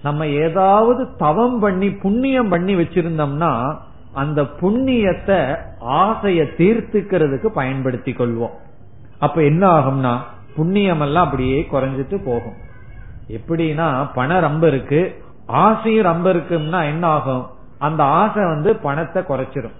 [0.04, 3.78] நம்ம ஏதாவது தவம் பண்ணி புண்ணியம் பண்ணி வச்சிருந்தோம்னா
[4.14, 5.58] அந்த புண்ணியத்தை
[5.90, 8.56] ஆசைய தீர்த்துக்கிறதுக்கு பயன்படுத்தி கொள்வோம்.
[9.20, 10.18] அப்ப என்ன ஆகும்னா
[10.56, 12.58] புண்ணியம் எல்லாம் அப்படியே குறைஞ்சிட்டு போகும்.
[13.28, 15.24] எப்படின்னா பணம் ரொம்ப இருக்கு.
[15.46, 17.48] ஆசையும் ரொம்ப இருக்குன்னா என்ன ஆகும்?
[17.80, 19.78] அந்த ஆசை வந்து பணத்தை குறைச்சிரும்.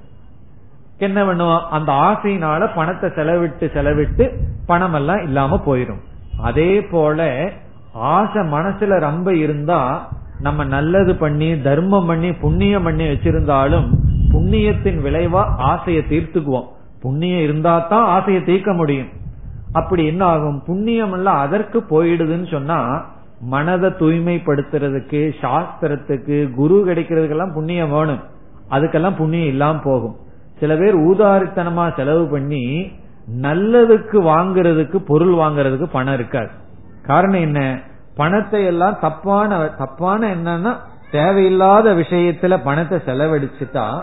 [0.98, 1.60] என்ன பண்ணுவோம்?
[1.60, 4.32] அந்த ஆசையினால பணத்தை செலவிட்டு செலவிட்டு
[4.66, 6.02] பணம் எல்லாம் இல்லாம போயிரும்.
[6.38, 7.52] அதே போல
[7.94, 13.88] ஆசை மனசுல ரொம்ப இருந்தா நம்ம நல்லது பண்ணி தர்மம் பண்ணி புண்ணியம் பண்ணி வச்சிருந்தாலும்
[14.32, 16.68] புண்ணியத்தின் விளைவா ஆசையை தீர்த்துக்குவோம்.
[17.02, 19.08] புண்ணியம் இருந்தா தான் ஆசையை தீர்க்க முடியும்.
[19.74, 20.64] அப்படி என்ன ஆகும்?
[20.66, 23.06] புண்ணியம் எல்லாம் அதற்கு போயிடுதுன்னு சொன்னா
[23.42, 28.20] மனதை தூய்மைப்படுத்துறதுக்கு சாஸ்திரத்துக்கு குரு கிடைக்கிறதுக்கெல்லாம் புண்ணியம் வேணும்.
[28.70, 30.16] அதுக்கெல்லாம் புண்ணியம் இல்லாம போகும்.
[30.60, 32.92] சில பேர் ஊதாரித்தனமா செலவு பண்ணி
[33.42, 36.50] நல்லதுக்கு வாங்குறதுக்கு பொருள் வாங்குறதுக்கு பணம் இருக்காது.
[37.06, 37.80] காரணம் என்ன?
[38.16, 40.78] பணத்தை எல்லாம் தப்பான தப்பான என்னன்னா
[41.12, 44.02] தேவையில்லாத விஷயத்துல பணத்தை செலவழிச்சுட்டா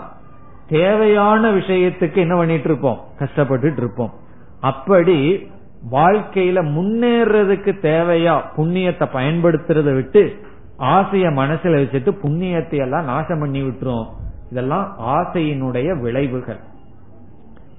[0.69, 4.13] தேவையான விஷயத்துக்கு என்ன பண்ணிட்டு இருப்போம் கஷ்டப்பட்டுட்டு இருப்போம்
[4.61, 5.49] அப்படி
[5.91, 10.35] வாழ்க்கையில முன்னேறதுக்கு தேவையா புண்ணியத்தை பயன்படுத்துறத விட்டு
[10.79, 14.05] ஆசைய மனசுல வச்சுட்டு புண்ணியத்தை எல்லாம் நாசம் பண்ணி விட்டுரும்
[14.51, 16.59] இதெல்லாம் ஆசையினுடைய விளைவுகள்.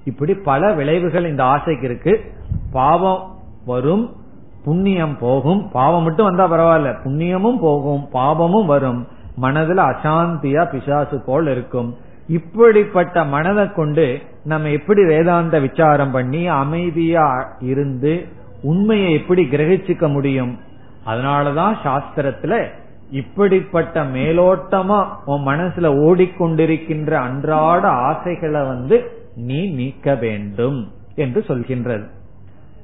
[0.05, 2.31] இப்படி பல விளைவுகள் இந்த ஆசைக்கு இருக்கு.
[2.71, 4.15] பாவம் வரும்
[4.63, 5.69] புண்ணியம் போகும்.
[5.71, 6.95] பாவம் மட்டும் வந்தா பரவாயில்ல.
[7.03, 8.09] புண்ணியமும் போகும்.
[8.11, 9.07] பாவமும் வரும்.
[9.41, 11.95] மனதுல அசாந்தியா பிசாசு போல் இருக்கும்.
[12.27, 18.27] இப்படிப்பட்ட மனதை கொண்டு நம்ம எப்படி வேதாந்த விசாரம் பண்ணி அமைதியா இருந்து
[18.61, 20.59] உண்மையை எப்படி கிரகிச்சுக்க முடியும்?
[21.05, 22.67] அதனாலதான் சாஸ்திரத்துல
[23.11, 32.07] இப்படிப்பட்ட மேலோட்டமா உன் மனசுல ஓடிக்கொண்டிருக்கின்ற அன்றாட ஆசைகளை வந்து நீ நீக்க வேண்டும் என்று சொல்கின்றது.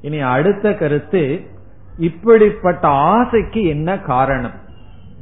[0.00, 1.46] இனி அடுத்த கருத்து
[2.00, 4.56] இப்படிப்பட்ட ஆசைக்கு என்ன காரணம்?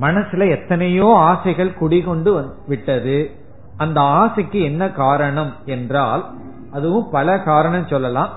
[0.01, 3.31] மனசுல எத்தனையோ ஆசைகள் குடிகொண்டு விட்டது.
[3.77, 6.25] அந்த ஆசைக்கு என்ன காரணம் என்றால்
[6.73, 8.29] அதுவும் பல காரணம் சொல்லலாம்.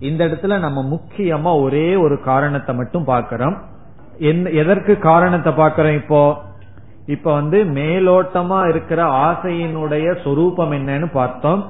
[0.00, 3.56] இந்த இடத்துல நம்ம முக்கியமா ஒரே ஒரு காரணத்தை மட்டும் பார்க்கிறோம்.
[4.52, 6.42] எதற்கு காரணத்தை பார்க்கிறோம் இப்போ?
[7.06, 11.62] இப்ப வந்து மேலோட்டமா இருக்கிற ஆசையினுடைய சொரூபம் என்னன்னு பார்த்தோம்.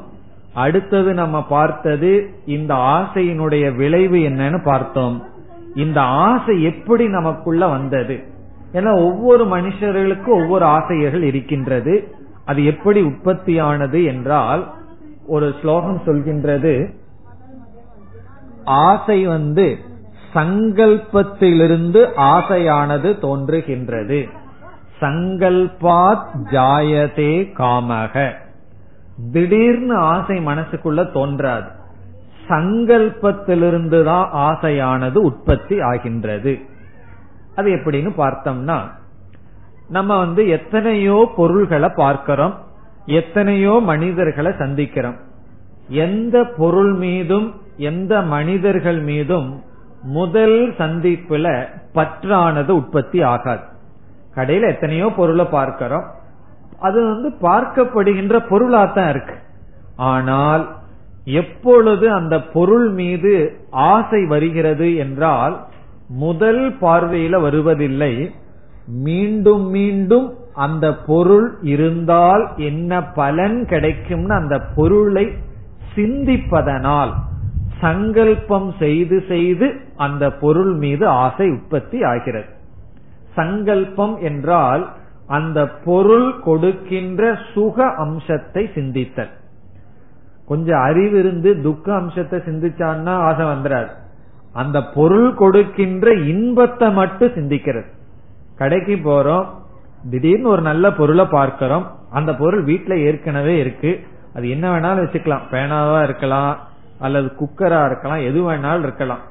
[0.54, 5.28] அடுத்தது நம்ம பார்த்தது இந்த ஆசையினுடைய விளைவு என்னன்னு பார்த்தோம்.
[5.74, 8.22] இந்த ஆசை எப்படி நமக்குள்ள வந்தது?
[8.72, 12.14] ஏன்னா ஒவ்வொரு மனுஷர்களுக்கும் ஒவ்வொரு ஆசைகள் இருக்கின்றது.
[12.44, 14.72] அது எப்படி உற்பத்தியானது என்றால்
[15.26, 16.94] ஒரு ஸ்லோகம் சொல்கின்றது
[18.64, 19.78] ஆசை வந்து
[20.34, 24.28] சங்கல்பத்திலிருந்து ஆசையானது தோன்றுகின்றது.
[25.00, 28.32] சங்கல்பாத் ஜாயதே காமக.
[29.32, 31.68] திடீர்னு ஆசை மனசுக்குள்ள தோன்றாது.
[32.50, 36.52] சங்கல்பத்திலிருந்து தான் ஆசையானது உற்பத்தி ஆகின்றது.
[37.56, 38.78] அது எப்படின்னு பார்த்தோம்னா
[39.88, 42.54] நம்ம வந்து எத்தனையோ பொருள்களை பார்க்கிறோம்
[43.06, 45.18] எத்தனையோ மனிதர்களை சந்திக்கிறோம்.
[45.88, 49.48] எந்த பொருள் மீதும் எந்த மனிதர்கள் மீதும்
[50.02, 51.46] முதல் சந்திப்புல
[51.94, 53.64] பற்றானது உற்பத்தி ஆகாது.
[54.36, 56.06] கடையில எத்தனையோ பொருளை பார்க்கிறோம்.
[56.78, 59.36] அது வந்து பார்க்கப்படுகின்ற பொருளாத்தான் இருக்கு.
[59.96, 60.62] ஆனால்
[61.32, 63.32] எப்பொழுது அந்த பொருள் மீது
[63.70, 65.56] ஆசை வருகிறது என்றால்
[66.08, 68.32] முதல் பார்வையில வருவதில்லை.
[68.86, 75.26] மீண்டும் மீண்டும் அந்த பொருள் இருந்தால் என்ன பலன் கிடைக்கும்னு அந்த பொருளை
[75.94, 77.12] சிந்திப்பதனால்
[77.80, 79.66] சங்கல்பம் செய்து செய்து
[79.96, 82.48] அந்த பொருள் மீது ஆசை உற்பத்தி ஆகிறது.
[83.34, 84.82] சங்கல்பம் என்றால்
[85.26, 87.22] அந்த பொருள் கொடுக்கின்ற
[87.54, 89.32] சுக அம்சத்தை சிந்தித்தல்.
[90.50, 93.90] கொஞ்சம் அறிவு இருந்து துக்க அம்சத்தை சிந்திச்சான்னா ஆசை வந்துடாது
[94.60, 97.88] அந்த பொருள் கொடுக்கின்ற இன்பத்தை மட்டும் சிந்திக்கிறது.
[98.60, 99.44] கடைக்கு போறோம்
[100.10, 101.84] திடீர்னு ஒரு நல்ல பொருளை பார்க்கிறோம்
[102.18, 103.90] அந்த பொருள் வீட்டுல ஏற்கனவே இருக்கு.
[104.36, 105.44] அது என்ன வேணாலும் வச்சுக்கலாம்.
[105.52, 106.52] பேனாவா இருக்கலாம்
[107.06, 109.22] அல்லது குக்கரா இருக்கலாம் எது வேணாலும் இருக்கலாம்.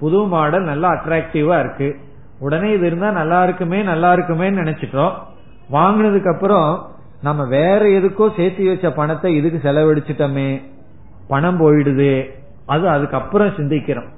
[0.00, 1.88] புது மாடல் நல்லா அட்ராக்டிவா இருக்கு.
[2.44, 5.14] உடனே இது இருந்தா நல்லா இருக்குமே நல்லா இருக்குமே நினைச்சிட்டோம்.
[5.76, 6.70] வாங்கினதுக்கு அப்புறம்
[7.22, 10.62] நம்ம வேற எதுக்கோ சேர்த்து வச்ச பணத்தை இதுக்கு செலவழிச்சிட்டோமே
[11.28, 12.12] பணம் போயிடுது.
[12.66, 14.10] அது அதுக்கப்புறம் சிந்திக்கிறோம்.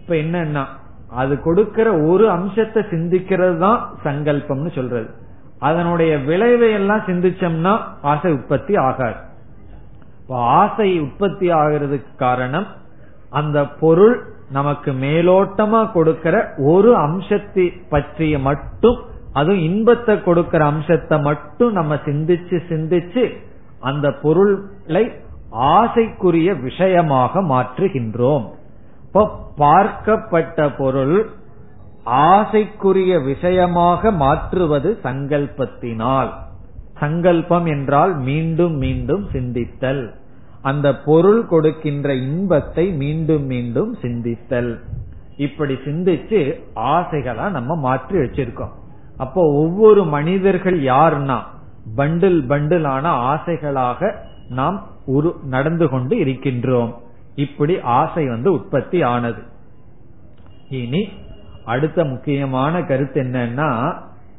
[0.00, 0.64] இப்ப என்னன்னா
[1.10, 5.08] அது கொடுக்கிற ஒரு அம்சத்தை சிந்திக்கிறது தான் சங்கல்பம்னு சொல்றது.
[5.58, 7.72] அதனுடைய விளைவை எல்லாம் சிந்திச்சோம்னா
[8.02, 9.18] ஆசை உற்பத்தி ஆகாது.
[10.60, 12.66] ஆசை உற்பத்தி ஆகிறதுக்கு காரணம்
[13.30, 14.16] அந்த பொருள்
[14.52, 18.98] நமக்கு மேலோட்டமா கொடுக்கிற ஒரு அம்சத்தை பற்றிய மட்டும்
[19.32, 23.24] அதுவும் இன்பத்தை கொடுக்கிற அம்சத்தை மட்டும் நம்ம சிந்திச்சு சிந்திச்சு
[23.80, 25.12] அந்த பொருளை
[25.50, 28.46] ஆசைக்குரிய விஷயமாக மாற்றுகின்றோம்.
[29.04, 29.22] இப்போ
[29.56, 31.30] பார்க்கப்பட்ட பொருள்
[32.04, 36.30] ஆசைக்குரிய விஷயமாக மாற்றுவது சங்கல்பத்தினால்.
[36.94, 40.04] சங்கல்பம் என்றால் மீண்டும் மீண்டும் சிந்தித்தல்.
[40.62, 44.78] அந்த பொருள் கொடுக்கின்ற இன்பத்தை மீண்டும் மீண்டும் சிந்தித்தல்.
[45.36, 46.40] இப்படி சிந்திச்சு
[46.74, 48.74] ஆசைகளா நம்ம மாற்றி வச்சிருக்கோம்.
[49.18, 51.38] அப்போ ஒவ்வொரு மனிதர்கள் யாருன்னா
[51.96, 54.14] பண்டில் பண்டிலான ஆசைகளாக
[54.48, 56.94] நாம் உரு நடந்து கொண்டு இருக்கின்றோம்.
[57.34, 59.42] இப்படி ஆசை வந்து உற்பத்தி ஆனது.
[60.68, 61.08] இனி
[61.64, 63.96] அடுத்த முக்கியமான கருத்து என்னன்னா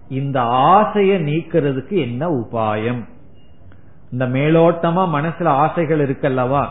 [0.10, 3.08] இந்த ஆசையை நீக்கிறதுக்கு என்ன உபாயம்?
[4.12, 6.66] இந்த மேலோட்டமா மனசுல ஆசைகள் இருக்கல்லவா?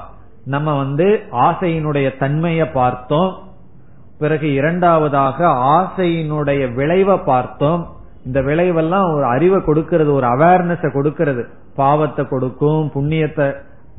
[0.44, 3.38] நம்ம வந்து ஆசையினுடைய தன்மையை பார்த்தோம்.
[4.18, 7.96] பிறகு இரண்டாவதாக ஆசையினுடைய விளைவை பார்த்தோம்.
[8.24, 11.44] இந்த விளைவெல்லாம் ஒரு அறிவை கொடுக்கறது ஒரு அவேர்னஸ் கொடுக்கறது.
[11.76, 13.54] பாவத்தை கொடுக்கும் புண்ணியத்தை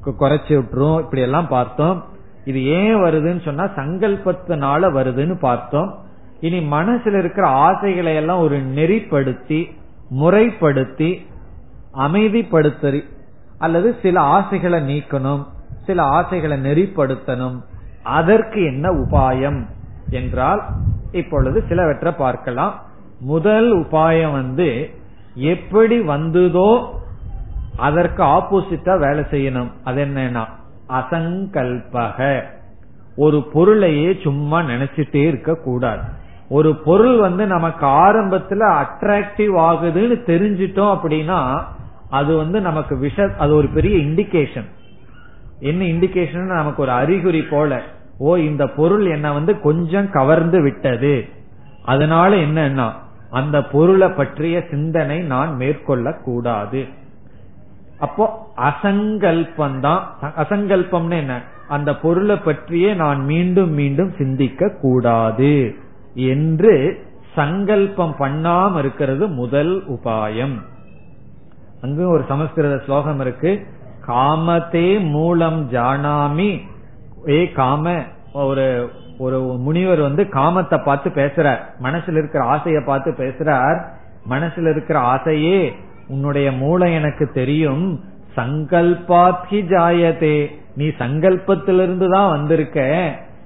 [0.06, 1.00] குறைச்சி விட்டுரும்.
[1.00, 2.04] இப்படி எல்லாம் பார்த்தோம்.
[2.46, 5.98] இது ஏன் வருதுன்னு சொன்னா சங்கல்பத்தினால வருதுன்னு பார்த்தோம்.
[6.40, 9.78] இனி மனசுல இருக்கிற ஆசைகளை எல்லாம் ஒரு நெறிப்படுத்தி
[10.10, 11.28] முறைப்படுத்தி
[11.94, 13.04] அமைதிப்படுத்தி
[13.58, 15.46] அல்லது சில ஆசைகளை நீக்கணும்
[15.86, 17.62] சில ஆசைகளை நெறிப்படுத்தணும்.
[18.04, 19.66] அதற்கு என்ன உபாயம்?
[20.10, 20.64] என்றால்
[21.12, 22.82] இப்பொழுது சிலவற்றை பார்க்கலாம்.
[23.20, 24.90] முதல் உபாயம் வந்து
[25.36, 27.02] எப்படி வந்ததோ
[27.78, 29.72] அதற்கு ஆப்போசிட்டா வேலை செய்யணும்.
[29.84, 30.46] அது என்னன்னா
[30.90, 32.44] அசங்கல்பக.
[33.16, 36.02] ஒரு பொருளையே சும்மா நினைச்சிட்டே இருக்க கூடாது
[36.50, 41.64] ஒரு பொருள் வந்து நமக்கு ஆரம்பத்துல அட்ராக்டிவ் ஆகுதுன்னு தெரிஞ்சிட்டோம் அப்படின்னா
[42.10, 44.70] அது வந்து நமக்கு விஷ அது ஒரு பெரிய இண்டிகேஷன்
[45.60, 47.82] என்ன இண்டிகேஷன் நமக்கு ஒரு அறிகுறி போல
[48.18, 51.26] ஓ இந்த பொருள் என்ன வந்து கொஞ்சம் கவர்ந்து விட்டது.
[51.86, 52.92] அதனால என்னன்னா
[53.30, 56.86] அந்த பொருளை பற்றிய சிந்தனை நான் மேற்கொள்ள கூடாது
[58.00, 61.42] அப்போ அசங்கல்பம் தான் அசங்கல்பம்னு என்ன?
[61.68, 65.76] அந்த பொருளை பற்றியே நான் மீண்டும் மீண்டும் சிந்திக்க கூடாது
[66.14, 66.74] என்று
[67.36, 70.56] சங்கல்பம் பண்ணாம இருக்கிறது முதல் உபாயம்.
[71.82, 73.66] அங்கு ஒரு சமஸ்கிருத ஸ்லோகம் இருக்கு.
[74.08, 76.62] காமத்தே மூலம் ஜானாமி.
[77.28, 78.04] ஏ காம
[78.34, 81.60] ஒரு ஒரு முனிவர் வந்து காமத்தை பார்த்து பேசுறார்.
[81.84, 83.80] மனசுல இருக்கிற ஆசைய பார்த்து பேசுறார்.
[84.30, 85.76] மனசுல இருக்கிற ஆசையே
[86.08, 88.04] உன்னுடைய மூளை எனக்கு தெரியும்.
[88.36, 90.48] சங்கல்பாத்தி ஜாயதே.
[90.76, 92.80] நீ சங்கல்பத்திலிருந்து தான் வந்திருக்க.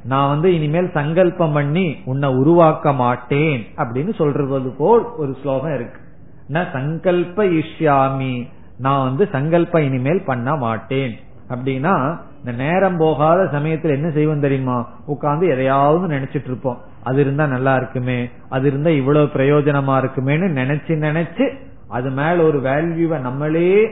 [0.03, 3.67] நான் வந்து இனிமேல் சங்கல்பம் பண்ணி உன்னை உருவாக்க மாட்டேன்.
[3.77, 5.99] அப்படின்னு சொல்றது போல் ஒரு ஸ்லோகம் இருக்கு.
[6.47, 8.47] நான் சங்கல்ப இஷ்யாமி
[8.77, 11.19] நான் வந்து சங்கல்பம் இனிமேல் பண்ண மாட்டேன்.
[11.49, 14.89] அப்படின்னா இந்த நேரம் போகாத சமயத்துல என்ன செய்வோம் தெரியுமா?
[15.05, 16.81] உட்கார்ந்து எதையாவது நினைச்சிட்டு இருப்போம்.
[17.03, 18.29] அது இருந்தா நல்லா இருக்குமே.
[18.49, 23.89] அது இருந்தா இவ்வளவு பிரயோஜனமா இருக்குமேன்னு நினைச்சு நினைச்சு அது மேல ஒரு வேல்யூவை நம்மளே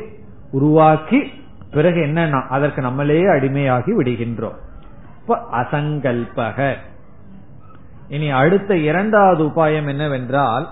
[0.52, 1.22] உருவாக்கி
[1.72, 4.56] பிறகு என்னன்னா அதற்கு நம்மளே அடிமையாகி விடுகின்றோம்.
[5.22, 6.76] இப்ப அசங்கல்பக.
[8.08, 10.70] இனி அடுத்த இரண்டாவது உபாயம் என்னவென்றால்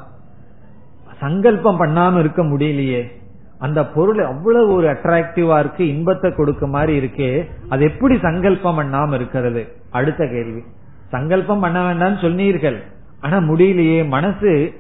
[1.20, 3.19] சங்கல்பம் பண்ணாம இருக்க முடியலையே.
[3.60, 9.68] அந்த பொருள் அவ்வளவு ஒரு அட்ராக்டிவா இருக்கு இன்பத்தை கொடுக்க மாதிரி இருக்கே அது எப்படி சங்கல்பம் பண்ணாம இருக்கிறது?
[9.90, 10.64] அடுத்த கேள்வி.
[11.10, 12.84] சங்கல்பம் பண்ண வேண்டாம்னு சொன்னீர்கள்.
[13.22, 14.74] ஆனா முடியலையே மனசு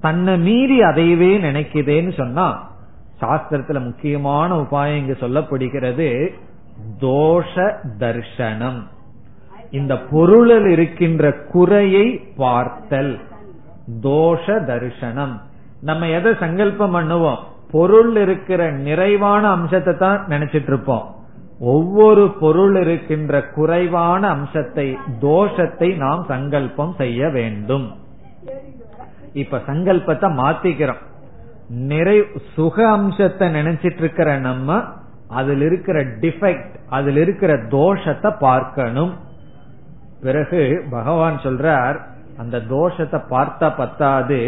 [0.00, 2.72] தன்னை மீறி அதையவே நினைக்குதேன்னு சொன்னா
[3.20, 6.28] சாஸ்திரத்துல முக்கியமான உபாயம் இங்கு சொல்லப்படுகிறது
[7.00, 8.80] தோஷ தர்ஷனம்.
[9.70, 13.18] இந்த பொருளில் இருக்கின்ற குறையை பார்த்தல்.
[14.02, 15.40] தோஷ தர்ஷனம்.
[15.80, 17.38] நம்ம எதை சங்கல்பம் பண்ணுவோம்?
[17.74, 21.06] பொருள் இருக்கிற நிறைவான அம்சத்தை தான் நினைச்சிட்டு இருப்போம்
[21.72, 24.86] ஒவ்வொரு பொருள் இருக்கின்ற குறைவான அம்சத்தை
[25.20, 27.86] தோஷத்தை நாம் சங்கல்பம் செய்ய வேண்டும்.
[29.42, 31.02] இப்ப சங்கல்பத்தை மாத்திக்கிறோம்.
[31.90, 32.16] நிறை
[32.56, 34.78] சுக அம்சத்தை நினைச்சிட்டு இருக்கிற நம்ம
[35.40, 39.14] அதில் இருக்கிற டிஃபெக்ட் அதில் இருக்கிற தோஷத்தை பார்க்கணும்.
[40.24, 40.60] பிறகு
[40.90, 41.96] பகவான் சொல்றார்
[42.42, 44.40] அந்த தோஷத்தை பார்த்தா பத்தாது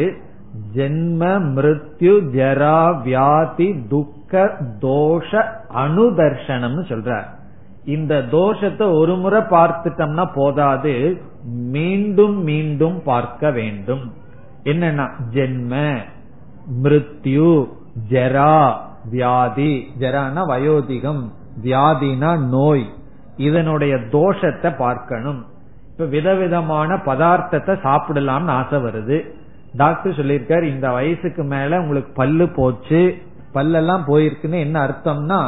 [0.74, 1.22] ஜென்ம
[1.54, 5.30] மிருத்யு ஜரா வியாதி துக்க தோஷ
[5.74, 7.26] அனுதர்ஷனம்னு சொல்றார்
[7.84, 14.12] இந்த தோஷத்தை ஒரு முறை பார்த்துட்டோம்னா போதாது மீண்டும் மீண்டும் பார்க்க வேண்டும்.
[14.64, 15.96] என்னன்னா ஜென்ம
[16.82, 17.66] மிருத்யு
[18.10, 18.74] ஜரா
[19.10, 19.72] வியாதி.
[19.98, 21.22] ஜரானா வயோதிகம்
[21.62, 22.86] வியாதினா நோய்.
[23.36, 25.44] இதனுடைய தோஷத்தை பார்க்கணும்.
[25.90, 29.18] இப்ப விதவிதமான பதார்த்தத்தை சாப்பிடலாம்னு ஆசை வருது.
[29.76, 33.00] டாக்டர் சொல்லியிருக்காரு இந்த வயசுக்கு மேல உங்களுக்கு பல்லு போச்சு
[33.54, 35.40] பல்லெல்லாம் போயிருக்குன்னு என்ன அர்த்தம்னா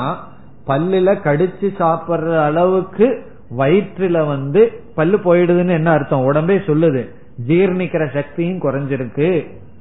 [0.67, 3.07] பல்லுல கடிச்சு சாப்பிடுற அளவுக்கு
[3.59, 6.33] வயிற்றுல வந்து பல்லு போயிடுதுன்னு என்ன அர்த்தம்?
[6.33, 7.03] உடம்பே சொல்லுது
[7.47, 9.29] ஜீர்ணிக்கிற சக்தியும் குறைஞ்சிருக்கு.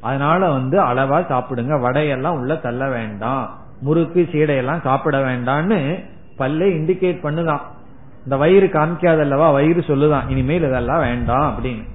[0.01, 3.45] அதனால வந்து அளவா சாப்பிடுங்க வடையெல்லாம் உள்ள தள்ள வேண்டாம்
[3.81, 5.79] முறுக்கு சீடையெல்லாம் சாப்பிட வேண்டாம்னு
[6.39, 7.63] பல்லே இண்டிகேட் பண்ணுதான்.
[8.23, 11.85] இந்த வயிறு காமிக்காதல்லவா வயிறு சொல்லுதான் இனிமேல் இதெல்லாம் வேண்டாம் அப்படின்னு.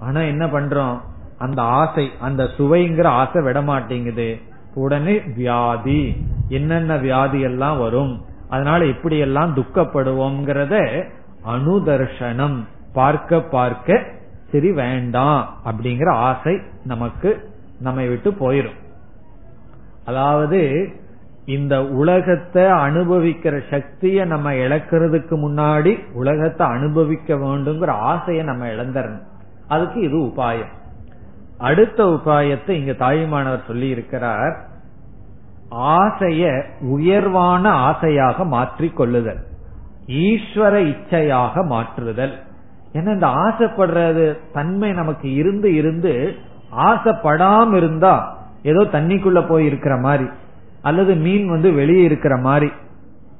[0.00, 0.96] ஆனா என்ன பண்றோம்?
[1.38, 4.28] அந்த ஆசை அந்த சுவைங்கிற ஆசை விட மாட்டேங்குது
[4.74, 6.16] உடனே வியாதி.
[6.48, 8.24] என்னென்ன வியாதி எல்லாம் வரும்?
[8.48, 11.04] அதனால எப்படி எல்லாம் துக்கப்படுவோம்ங்கிறத
[11.46, 12.58] அனுதர்ஷனம்
[12.92, 14.04] பார்க்க பார்க்க
[14.50, 17.30] சரி வேண்டாம் அப்படிங்கிற ஆசை நமக்கு
[17.80, 18.78] நம்மை விட்டு போயிரும்.
[20.04, 20.60] அதாவது
[21.44, 29.26] இந்த உலகத்தை அனுபவிக்கிற சக்தியை நம்ம இழக்கிறதுக்கு முன்னாடி உலகத்தை அனுபவிக்க வேண்டுங்கிற ஆசையை நம்ம இழந்துடணும்
[29.68, 30.72] அதுக்கு இது உபாயம்.
[31.58, 34.56] அடுத்த உபாயத்தை இங்க தாயுமானவர் சொல்லி இருக்கிறார்
[35.70, 39.40] ஆசைய உயர்வான ஆசையாக மாற்றிக் கொள்ளுதல்
[40.06, 42.34] ஈஸ்வர இச்சையாக மாற்றுதல்.
[42.92, 46.34] ஏன்னா இந்த ஆசைப்படுறது தன்மை நமக்கு இருந்து இருந்து
[46.76, 50.28] ஆசைப்படாம இருந்தா ஏதோ தண்ணிக்குள்ள போய் இருக்கிற மாதிரி
[50.82, 52.70] அல்லது மீன் வந்து வெளியே இருக்கிற மாதிரி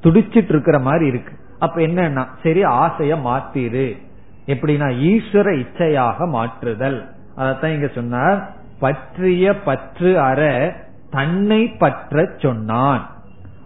[0.02, 1.32] துடிச்சிட்டு இருக்கிற மாதிரி இருக்கு.
[1.58, 3.96] அப்ப என்னன்னா சரி ஆசைய மாத்திரு.
[4.46, 7.14] எப்படின்னா ஈஸ்வர இச்சையாக மாற்றுதல்.
[7.37, 8.39] அதான் இங்க சொன்னார்.
[8.78, 10.41] பற்றிய பற்று அற
[11.11, 13.03] தன்னை பற்ற சொன்னான்.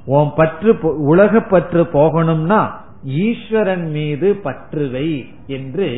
[0.05, 2.61] உன் பற்று உலக பற்று போகணும்னா
[3.05, 5.09] ஈஸ்வரன் மீது பற்றுவை
[5.47, 5.89] என்று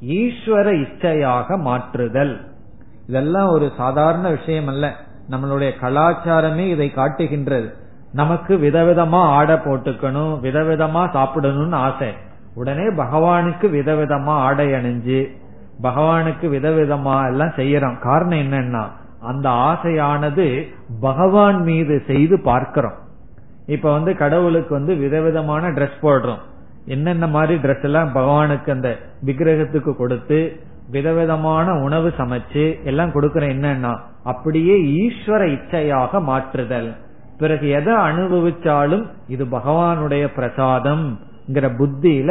[0.00, 2.34] ஈஸ்வர இச்சையாக மாற்றுதல்.
[3.06, 4.94] இதெல்லாம் ஒரு சாதாரண விஷயம் அல்ல
[5.30, 7.68] நம்மளுடைய கலாச்சாரமே இதை காட்டுகின்றது.
[8.12, 12.08] நமக்கு விதவிதமா ஆடை போட்டுக்கணும் விதவிதமா சாப்பிடணும்னு ஆசை.
[12.54, 15.20] உடனே பகவானுக்கு விதவிதமா ஆடை அணிஞ்சு
[15.82, 18.84] பகவானுக்கு விதவிதமா எல்லாம் செய்யறோம் காரணம் என்னன்னா
[19.20, 20.46] அந்த ஆசையானது
[21.00, 22.98] பகவான் மீது செய்து பார்க்கிறோம்.
[23.66, 26.42] இப்ப வந்து கடவுளுக்கு வந்து விதவிதமான ட்ரெஸ் போடுறோம்.
[26.84, 30.60] என்னென்ன மாதிரி ட்ரெஸ் எல்லாம் பகவானுக்கு அந்த விக்கிரகத்துக்கு கொடுத்து
[30.90, 33.92] விதவிதமான உணவு சமைச்சு எல்லாம் கொடுக்கற என்னன்னா
[34.24, 36.96] அப்படியே ஈஸ்வர இச்சையாக மாற்றுதல்.
[37.38, 41.04] பிறகு எதை அனுபவிச்சாலும் இது பகவானுடைய பிரசாதம்
[41.78, 42.30] புத்தியில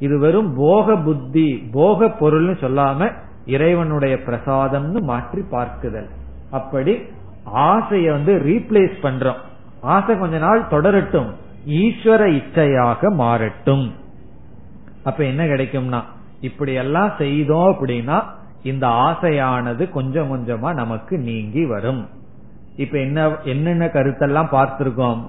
[0.00, 3.10] இது வெறும் போக புத்தி போக பொருள்னு சொல்லாம
[3.46, 6.08] இறைவனுடைய பிரசாதம்னு மாற்றி பார்க்குதல்.
[6.50, 6.92] அப்படி
[7.54, 9.40] ஆசைய வந்து ரீப்ளேஸ் பண்றோம்.
[9.80, 11.30] ஆசை கொஞ்ச நாள் தொடரட்டும்.
[11.66, 13.86] ஈஸ்வர இச்சையாக மாறட்டும்.
[15.02, 16.00] அப்ப என்ன கிடைக்கும்னா
[16.40, 18.18] இப்படி எல்லாம் செய்தோம் அப்படின்னா
[18.62, 22.08] இந்த ஆசையானது கொஞ்சம் கொஞ்சமா நமக்கு நீங்கி வரும்.
[22.76, 25.22] இப்ப என்ன என்னென்ன கருத்தெல்லாம் பார்த்திருக்கோம்?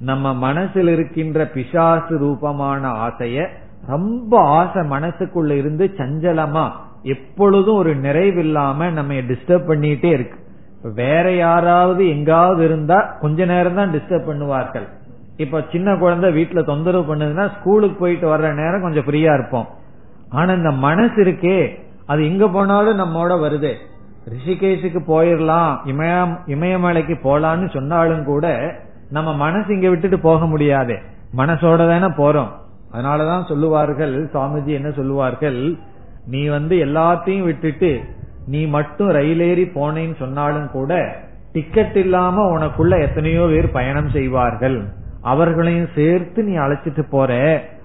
[0.00, 3.46] நம்ம மனசில் இருக்கின்ற பிசாசு ரூபமான ஆசைய
[3.86, 6.70] ரொம்ப ஆசை மனசுக்குள்ள இருந்து சஞ்சலமா
[7.02, 10.38] எப்பொழுதும் ஒரு நிறைவில்லாம நம்ம டிஸ்டர்ப் பண்ணிட்டே இருக்கு.
[10.94, 14.88] வேற யாராவது எங்காவது இருந்தா கொஞ்ச நேரம் தான் டிஸ்டர்ப் பண்ணுவார்கள்.
[15.36, 19.68] இப்ப சின்ன குழந்தை வீட்டுல தொந்தரவு பண்ணுதுன்னா ஸ்கூலுக்கு போயிட்டு வர்ற நேரம் கொஞ்சம் ஃப்ரீயா இருப்போம்.
[20.30, 23.74] ஆனா இந்த மனசு இருக்கே அது எங்க போனாலும் நம்மோட வருது.
[24.28, 28.74] ரிஷிகேஷுக்கு போயிடலாம் இமயம் இமயமலைக்கு போலான்னு சொன்னாலும் கூட
[29.10, 30.98] நம்ம மனசு இங்க விட்டுட்டு போக முடியாது.
[31.36, 32.48] மனசோட தானே போறோம்.
[32.92, 35.76] அதனாலதான் சொல்லுவார்கள் சுவாமிஜி என்ன சொல்லுவார்கள்
[36.26, 38.00] நீ வந்து எல்லாத்தையும் விட்டுட்டு
[38.46, 41.20] நீ மட்டும் ரயில் ஏறி போனேன்னு சொன்னாலும் கூட
[41.52, 44.88] டிக்கெட் இல்லாம உனக்குள்ள எத்தனையோ பேர் பயணம் செய்வார்கள்.
[45.22, 47.32] அவர்களையும் சேர்த்து நீ அழைச்சிட்டு போற.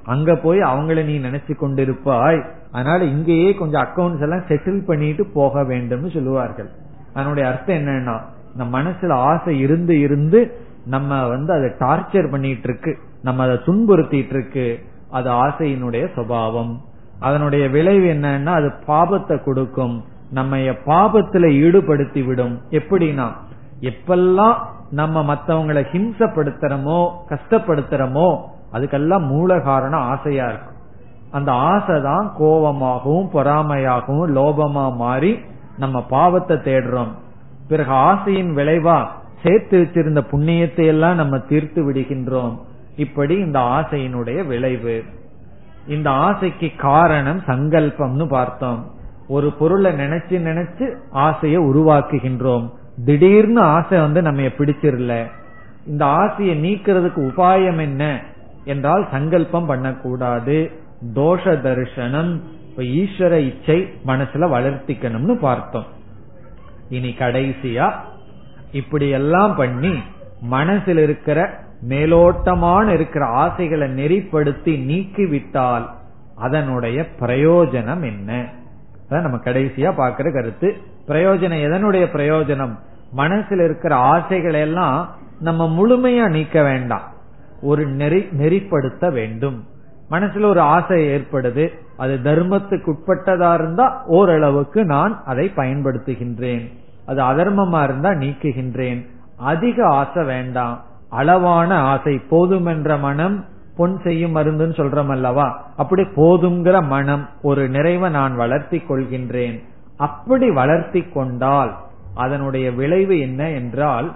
[0.03, 2.39] அங்க போய் அவங்கள நீ நினைச்சு கொண்டிருப்பாய்.
[2.71, 6.69] அதனால இங்கேயே கொஞ்சம் அக்கௌண்ட்ஸ் எல்லாம் செட்டில் பண்ணிட்டு போக வேண்டும்னு சொல்லுவார்கள்.
[7.13, 8.15] அதனுடைய அர்த்தம் என்னன்னா
[8.55, 10.39] நம்ம மனசுல ஆசை இருந்து இருந்து
[10.85, 12.97] நம்ம வந்து அதை டார்ச்சர் பண்ணிட்டு இருக்கு.
[13.23, 14.79] நம்ம அதை துன்புறுத்திட்டு இருக்கு.
[15.09, 16.81] அது ஆசையினுடைய சுபாவம்.
[17.19, 20.03] அதனுடைய விளைவு என்னன்னா அது பாபத்தை கொடுக்கும்.
[20.31, 23.27] நம்ம பாபத்துல ஈடுபடுத்தி விடும் எப்படின்னா
[23.81, 24.57] எப்பெல்லாம்
[24.91, 26.99] நம்ம மத்தவங்களை ஹிம்சப்படுத்துறோமோ
[27.29, 28.37] கஷ்டப்படுத்துறோமோ
[28.73, 30.75] அதுக்கெல்லாம் மூல காரணம் ஆசையா இருக்கும்.
[31.31, 35.39] அந்த ஆசை தான் கோபமாகவும் பொறாமையாகவும் லோபமா மாறி
[35.77, 37.11] நம்ம பாவத்தை தேடுறோம்.
[37.67, 39.07] பிறகு ஆசையின் விளைவா
[39.43, 42.55] சேர்த்து வச்சிருந்த புண்ணியத்தை எல்லாம் நம்ம தீர்த்து விடுகின்றோம்.
[42.97, 45.03] இப்படி இந்த ஆசையினுடைய விளைவு.
[45.87, 48.91] இந்த ஆசைக்கு காரணம் சங்கல்பம்னு பார்த்தோம்.
[49.27, 52.69] ஒரு பொருளை நினைச்சு நினைச்சு ஆசையை உருவாக்குகின்றோம்.
[53.05, 55.31] திடீர்னு ஆசை வந்து நம்ம பிடிச்சிடல.
[55.87, 58.23] இந்த ஆசையை நீக்கிறதுக்கு உபாயம் என்ன
[58.63, 60.71] என்றால் சங்கல்பம் பண்ணக்கூடாது.
[61.13, 62.41] தோஷ தரிசனம்
[62.77, 65.85] ஈஸ்வர இச்சை மனசுல வளர்த்திக்கணும்னு பார்த்தோம்.
[66.89, 67.93] இனி கடைசியா
[68.71, 69.97] இப்படி எல்லாம் பண்ணி
[70.41, 75.89] மனசில் இருக்கிற மேலோட்டமான இருக்கிற ஆசைகளை நெறிப்படுத்தி நீக்கிவிட்டால்
[76.35, 78.49] அதனுடைய பிரயோஜனம் என்ன?
[79.09, 80.75] அதான் நம்ம கடைசியா பாக்குற கருத்து.
[81.07, 82.79] பிரயோஜனம் எதனுடைய பிரயோஜனம்?
[83.11, 87.15] மனசில் இருக்கிற ஆசைகளை எல்லாம் நம்ம முழுமையா நீக்க வேண்டாம்.
[87.61, 89.67] ஒரு நெறி நெறிப்படுத்த வேண்டும்.
[90.11, 91.69] மனசுல ஒரு ஆசை ஏற்படுது.
[91.97, 96.71] அது தர்மத்துக்கு உட்பட்டதா இருந்தா ஓரளவுக்கு நான் அதை பயன்படுத்துகின்றேன்.
[97.05, 99.05] அது அதர்மமா இருந்தா நீக்குகின்றேன்.
[99.37, 100.85] அதிக ஆசை வேண்டாம்.
[101.09, 103.45] அளவான ஆசை போதுமென்ற மனம்
[103.77, 105.71] பொன் செய்யும் மருந்துன்னு சொல்றோம் அல்லவா?
[105.77, 109.63] அப்படி போதுங்கிற மனம் ஒரு நிறைவை நான் வளர்த்தி கொள்கின்றேன்.
[109.97, 111.75] அப்படி வளர்த்தி கொண்டால்
[112.15, 114.15] அதனுடைய விளைவு என்ன என்றால்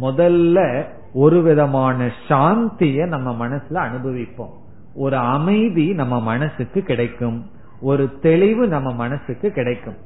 [0.00, 4.52] முதல்ல ஒரு விதமான சாந்திய நம்ம மனசுல அனுபவிப்போம்.
[4.94, 7.50] ஒரு அமைதி நம்ம மனசுக்கு கிடைக்கும்.
[7.80, 9.96] ஒரு தெளிவு நம்ம மனசுக்கு கிடைக்கும்.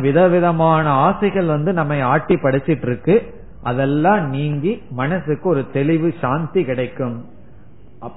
[0.00, 3.44] விதவிதமான ஆசைகள் வந்து நம்ம ஆட்டி படைச்சிட்டு இருக்கு.
[3.70, 7.16] அதெல்லாம் நீங்கி மனசுக்கு ஒரு தெளிவு சாந்தி கிடைக்கும்.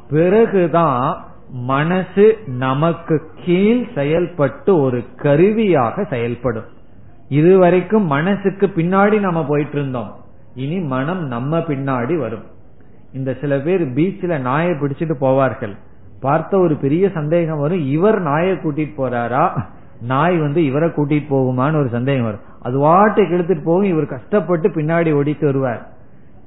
[0.10, 1.04] பிறகுதான்
[1.70, 2.26] மனசு
[2.64, 6.70] நமக்கு கீழ் செயல்பட்டு ஒரு கருவியாக செயல்படும்.
[7.30, 10.12] இதுவரைக்கும் மனசுக்கு பின்னாடி நம்ம போயிட்டு இருந்தோம்
[10.56, 12.46] இனி மனம் நம்ம பின்னாடி வரும்.
[13.14, 15.76] இந்த சில பேர் பீச்ல நாயை பிடிச்சிட்டு போவார்கள்.
[16.26, 17.84] பார்த்த ஒரு பெரிய சந்தேகம் வரும்.
[17.98, 19.46] இவர் நாயை கூட்டிட்டு போறாரா?
[20.02, 22.40] நாய் வந்து இவரை கூட்டிட்டு போகுமான்னு ஒரு சந்தேகம் வரும்.
[22.62, 25.88] அது வாட்டுக்கு எடுத்துட்டு போகும் இவர் கஷ்டப்பட்டு பின்னாடி ஓடிட்டு வருவார்.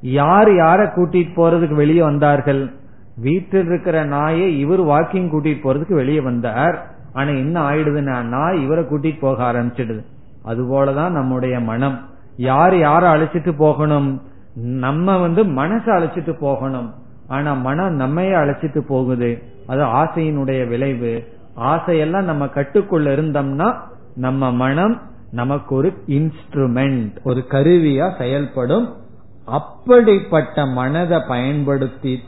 [0.01, 2.71] யார் யார கூட்டிட்டு போறதுக்கு வெளியே வந்தார்கள்?
[3.17, 6.91] வீட்டில் இருக்கிற நாயை இவர் வாக்கிங் கூட்டிட்டு போறதுக்கு வெளியே வந்தார்.
[7.13, 10.05] ஆனா என்ன ஆயிடுதுன்னா நாய் இவரை கூட்டிட்டு போக ஆரம்பிச்சிடுது.
[10.43, 12.09] அது போலதான் நம்முடைய மனம்.
[12.37, 14.23] யார் யார அழைச்சிட்டு போகணும்?
[14.55, 16.95] நம்ம வந்து மனசை அழைச்சிட்டு போகணும்.
[17.29, 19.43] ஆனா மனம் நம்மையே அழைச்சிட்டு போகுது.
[19.67, 21.25] அது ஆசையினுடைய விளைவு.
[21.57, 23.75] ஆசையெல்லாம் நம்ம கட்டுக்குள்ள இருந்தோம்னா
[24.15, 25.01] நம்ம மனம்
[25.31, 28.97] நமக்கு ஒரு இன்ஸ்ட்ருமெண்ட் ஒரு கருவியா செயல்படும்.
[29.45, 32.23] அப்படிப்பட்ட மனதை பயன்படுத்தி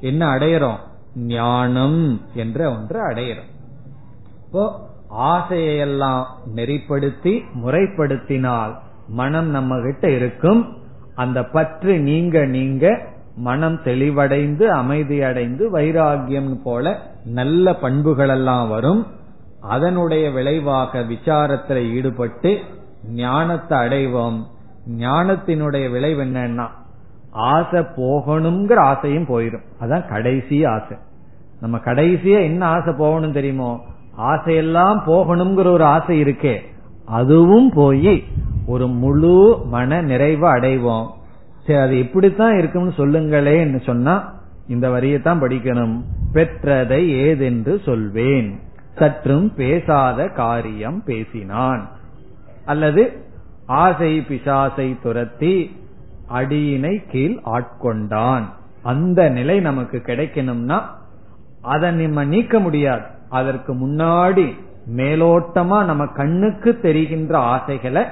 [0.00, 0.78] என்ன அடையிறோம்?
[1.14, 3.50] ஞானம் என்ற ஒன்று அடையிறோம்.
[4.46, 6.24] இப்போ ஆசையெல்லாம்
[6.54, 10.76] நெறிப்படுத்தி முறைப்படுத்தினால் மனம் நம்ம கிட்ட இருக்கும்.
[11.14, 13.06] அந்த பற்று நீங்க நீங்க
[13.38, 16.96] மனம் தெளிவடைந்து அமைதி அடைந்து வைராகியம் போல
[17.38, 19.02] நல்ல பண்புகளெல்லாம் வரும்.
[19.74, 22.52] அதனுடைய விளைவாக விசாரத்தில் ஈடுபட்டு
[23.14, 24.38] ஞானத்தை அடைவோம்.
[24.98, 26.66] ஞானத்தினுடைய விளைவு என்னன்னா
[27.30, 30.96] ஆசை போகணுங்கிற ஆசையும் போயிடும் அதான் கடைசி ஆசை.
[31.60, 33.70] நம்ம கடைசியா என்ன ஆசை போகணும் தெரியுமோ
[34.30, 36.56] ஆசையெல்லாம் போகணுங்கிற ஒரு ஆசை இருக்கே
[37.04, 38.14] அதுவும் போய்
[38.66, 39.36] ஒரு முழு
[39.66, 41.06] மன நிறைவு அடைவோம்.
[41.68, 44.34] சரி அது எப்படித்தான் இருக்கும்னு சொல்லுங்களேன்னு சொன்னா
[44.68, 46.00] இந்த வரியை தான் படிக்கணும்.
[46.32, 48.60] பெற்றதை ஏதென்று சொல்வேன்.
[48.98, 51.88] சற்றும் பேசாத காரியம் பேசினான்.
[52.64, 53.02] அல்லது
[53.66, 55.76] ஆசை பிசாசை துரத்தி
[56.34, 58.42] அடியினை கீழ் ஆட்கொண்டான்.
[58.82, 60.80] அந்த நிலை நமக்கு கிடைக்கணும்னா
[61.62, 63.04] அதை நம்ம நீக்க முடியாது.
[63.28, 64.54] அதற்கு முன்னாடி
[64.96, 68.04] மேலோட்டமா நம்ம கண்ணுக்கு தெரிகின்ற ஆசைகளை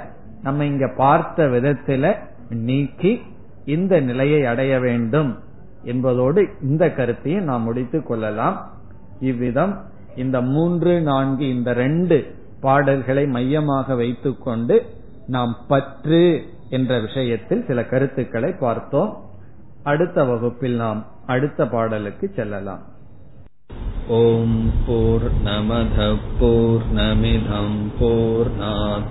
[0.43, 2.15] நம்ம இங்க பார்த்த விதத்துல
[2.51, 3.23] நீக்கி
[3.67, 5.31] இந்த நிலையை அடைய வேண்டும்
[5.85, 8.57] என்பதோடு இந்த கருத்தையும் நாம் முடித்துக் கொள்ளலாம்.
[9.21, 9.75] இவ்விதம்
[10.17, 12.19] இந்த மூன்று நான்கு இந்த ரெண்டு
[12.61, 14.77] பாடல்களை மையமாக வைத்துக்கொண்டு
[15.27, 16.25] நாம் பற்று
[16.71, 19.11] என்ற விஷயத்தில் சில கருத்துக்களை பார்த்தோம்.
[19.83, 22.83] அடுத்த வகுப்பில் நாம் அடுத்த பாடலுக்கு செல்லலாம்.
[24.09, 25.99] ஓம் போர் நமத
[26.41, 27.79] போர் நமிதம்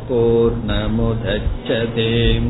[0.08, 2.50] போர் நமுதச்சதேம்